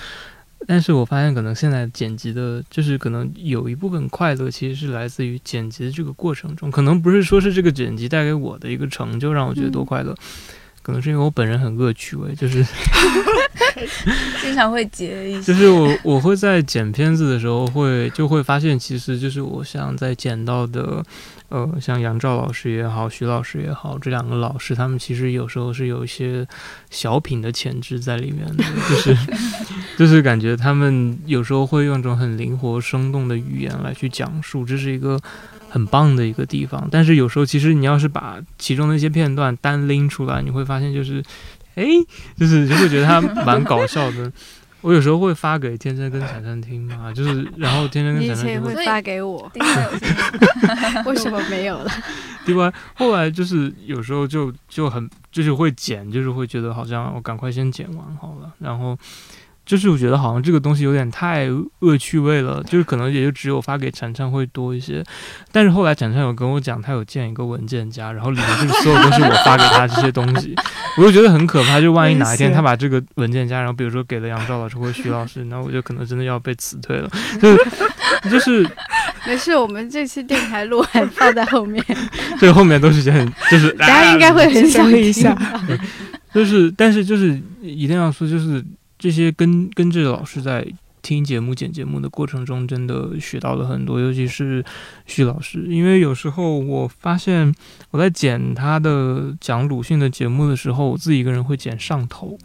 [0.66, 10.16] 但是我发现，可能现在剪辑的，就是可能有一部分快乐，其实是来自于剪辑的这个过程中，可能不是说是这个剪辑带给我的一个成就让我觉得多快乐。
[10.86, 12.64] 可能是因为我本人很恶趣味，就是
[14.40, 15.42] 经常会截一些。
[15.42, 21.04] 就是我我会在剪片子的时候，会就会发现，其实就是我想在剪到的，
[21.48, 26.46] 呃，像杨照老师也好，徐老师也好，这两个老师，他们其实有时候是有一些
[26.88, 29.16] 小品的潜质在里面的，就是
[29.98, 35.20] 就是感觉他们有时候会用一种很灵活生动的语言来去讲述，这是一个。
[35.68, 41.22] 很棒的一个地方，但是有时候其实你要是把其中的一些片段单拎出来，你会发现就是，
[41.74, 41.84] 哎，
[42.38, 44.32] 就是就会觉得它蛮搞笑的。
[44.82, 49.50] 我有时候会发给天真跟闪闪听嘛，就是然后天真跟闪闪听会发给我，
[51.06, 51.90] 为什么没有了？
[52.46, 58.96] 另外后来就是有时候就就很就是会剪，就是会觉得好像我赶快先剪完好了，然后。
[59.66, 61.48] 就是我觉得好像这个东西有点太
[61.80, 65.02] 恶趣味了，就是可能也就只有发给产产会多一些。
[65.50, 70.54] 但是后来产产有跟我讲，他有建一个文件夹，然后里面就是所有都是我发给他这些东西，
[70.96, 71.80] 我就觉得很可怕。
[71.80, 77.10] 就万一哪一天他把这个文件夹，然后比如说给了杨照老师或徐老师，那我就可能真的要被辞退了。
[77.42, 78.68] 就 是就是，
[79.26, 81.84] 没事，我们这期电台录还放在后面，
[82.38, 85.36] 对，后面都是些很就是大家应该会很想一下，
[86.32, 88.64] 就是但是就是一定要说就是。
[88.98, 90.66] 这些跟跟着老师在
[91.02, 94.64] 听节目、剪节目的过程中，真的学到了很多，尤其是
[95.06, 97.54] 徐老师，因为有时候我发现
[97.92, 102.36] 我在剪他的讲鲁迅的节目的时候，我自己一个人会剪上头，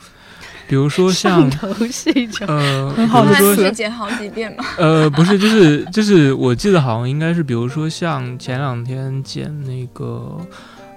[0.67, 1.49] 比如说像
[2.45, 3.33] 呃，很好的。
[3.55, 10.37] 说剪好几遍嘛，呃，不是，就是就是我记得好像应该是，比如说像前两天剪那个。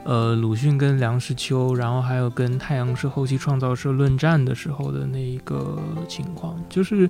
[0.04, 7.08] 呃，鲁迅跟梁实秋，然后还有跟太阳社后期创造社论战的时候的那一个情况，就是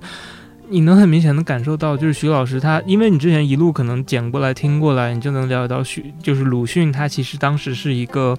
[0.69, 8.37] 你能很明显的感受到，就是徐老师他，因为你之前一路可能剪过来听过来，你就能了解到徐，就是鲁迅他其实当时是一个，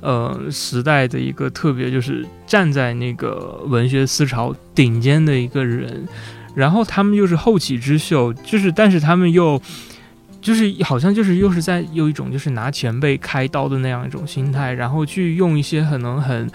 [0.00, 6.08] 呃，时代的一个特别，就是站在那个文学思潮顶尖的一个人。
[6.52, 9.60] 然后他们又是后起之秀，就是但是他们又
[10.40, 16.50] 就是好像就是又是在有一种就是拿前辈开刀的那样一种心态，然后去用一些可能很。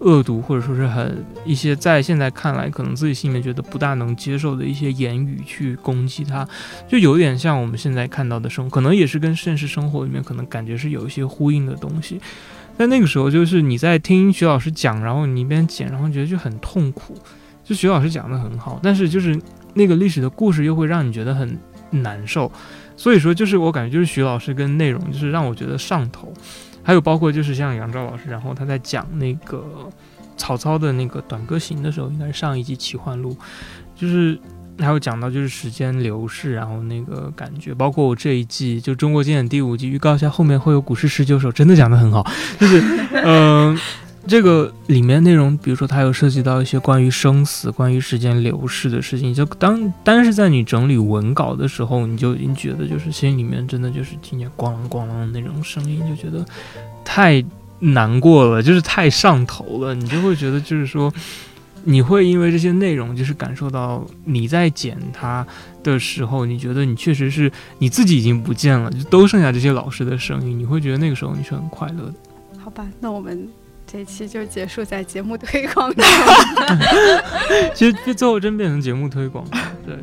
[0.00, 6.48] 恶毒或者说是很一些在现在看来可能自己心里面觉得不大能接受的一些言语去攻击他，
[6.86, 12.20] 就有点像我们现在看到的生活，可能也是跟现实生活里面可能感觉是有一些呼应的东西。
[12.76, 17.16] 但那个时候就是你在听徐老师讲，然后你一边剪，然后觉得就很痛苦。
[17.64, 19.36] 就徐老师讲的很好，但是就是
[19.74, 21.58] 那个历史的故事又会让你觉得很
[21.90, 22.52] 难受。
[22.98, 26.30] 所以说，就是我感觉就是徐老师跟内容就是让我觉得上头。
[26.82, 29.64] 还有包括就是像杨照老师，然后他在讲那个
[30.36, 33.36] 曹操的那个短歌行的时候，应该是上一集奇幻录，
[33.94, 34.36] 就是
[34.78, 42.28] 还有讲到就是时间流逝，然后那个感觉，包括我这一季就中国经典第五季预告一下，后面会有古诗十九首，真的讲的很好，
[42.58, 42.82] 就是
[43.12, 43.78] 嗯。
[44.28, 56.44] 这个里面内容，比如说它有涉及到一些关于生死、关于时间流逝的事情，就当单是在你整理文稿的时候，你就已经觉得就是心里面真的就是听见咣啷咣啷的那种声音，就觉得
[57.02, 57.42] 太
[57.80, 59.94] 难过了，就是太上头了。
[59.94, 61.10] 你就会觉得就是说，
[61.84, 65.46] 你会因为这些内容，就是感受到你在剪它
[65.82, 72.14] 的时候，你觉得你确实是你自己已经不见了，就都剩下这些老师的声音，你会觉得那个时候你是很快乐的。
[72.58, 73.48] 好吧，那我们。
[73.90, 75.90] 这期就结束在节目推广
[77.74, 79.50] 其实最后真变成节目推广了，
[79.86, 79.96] 对。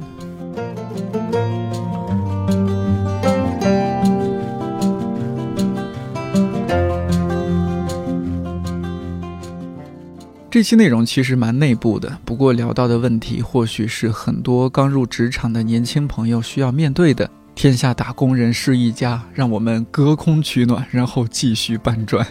[10.49, 17.29] 这期内容其实蛮内部的，不过聊到的问题或许是很多刚入职场的年轻朋友需要面对的。
[17.53, 22.25] 天下打工人是一家，让我们隔空取暖，然后继续搬砖。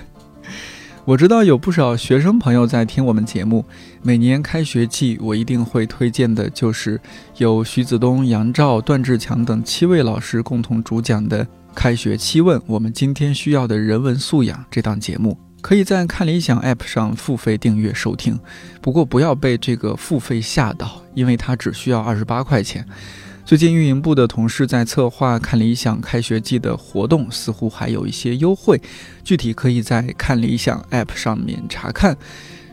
[1.07, 3.63] 我知道有不少学生朋友在听我们节目，
[4.03, 6.99] 每年开学季，我一定会推荐的，就是
[7.37, 11.45] 由徐子东、杨照、段志强等七位老师共同主讲的
[11.75, 18.41] 《开学七问：我们今天需要的人文素养》这档节目，可以在看理想 App 上付费订阅收听。
[18.81, 22.83] 不过不要被这个付费吓到，因为它只需要二十八块钱。
[23.45, 28.81] 最近运营部的同事在策划看理想开学季的活动，似乎还有一些优惠，
[29.23, 32.17] 具体可以在看理想 App 上面查看。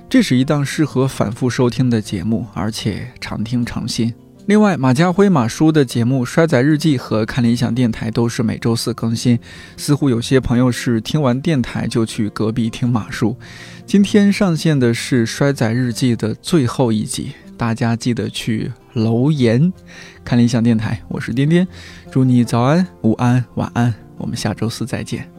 [0.10, 4.14] 这是一档适合反复收听的节目，而且常听常新。
[4.46, 9.38] 另外，马家辉马叔的节目《衰仔日记》和看理想电台都是每周四更新。
[9.76, 13.38] 似乎有些朋友是听完电台就去隔壁听马叔。
[13.86, 17.34] 今天上线的是《衰仔日记》的最后一集。
[17.62, 19.72] 大家记得去留言，
[20.26, 21.68] 看理想电台，我是颠颠，
[22.09, 25.31] 祝你早安、午安、晚安，我们下周四再见。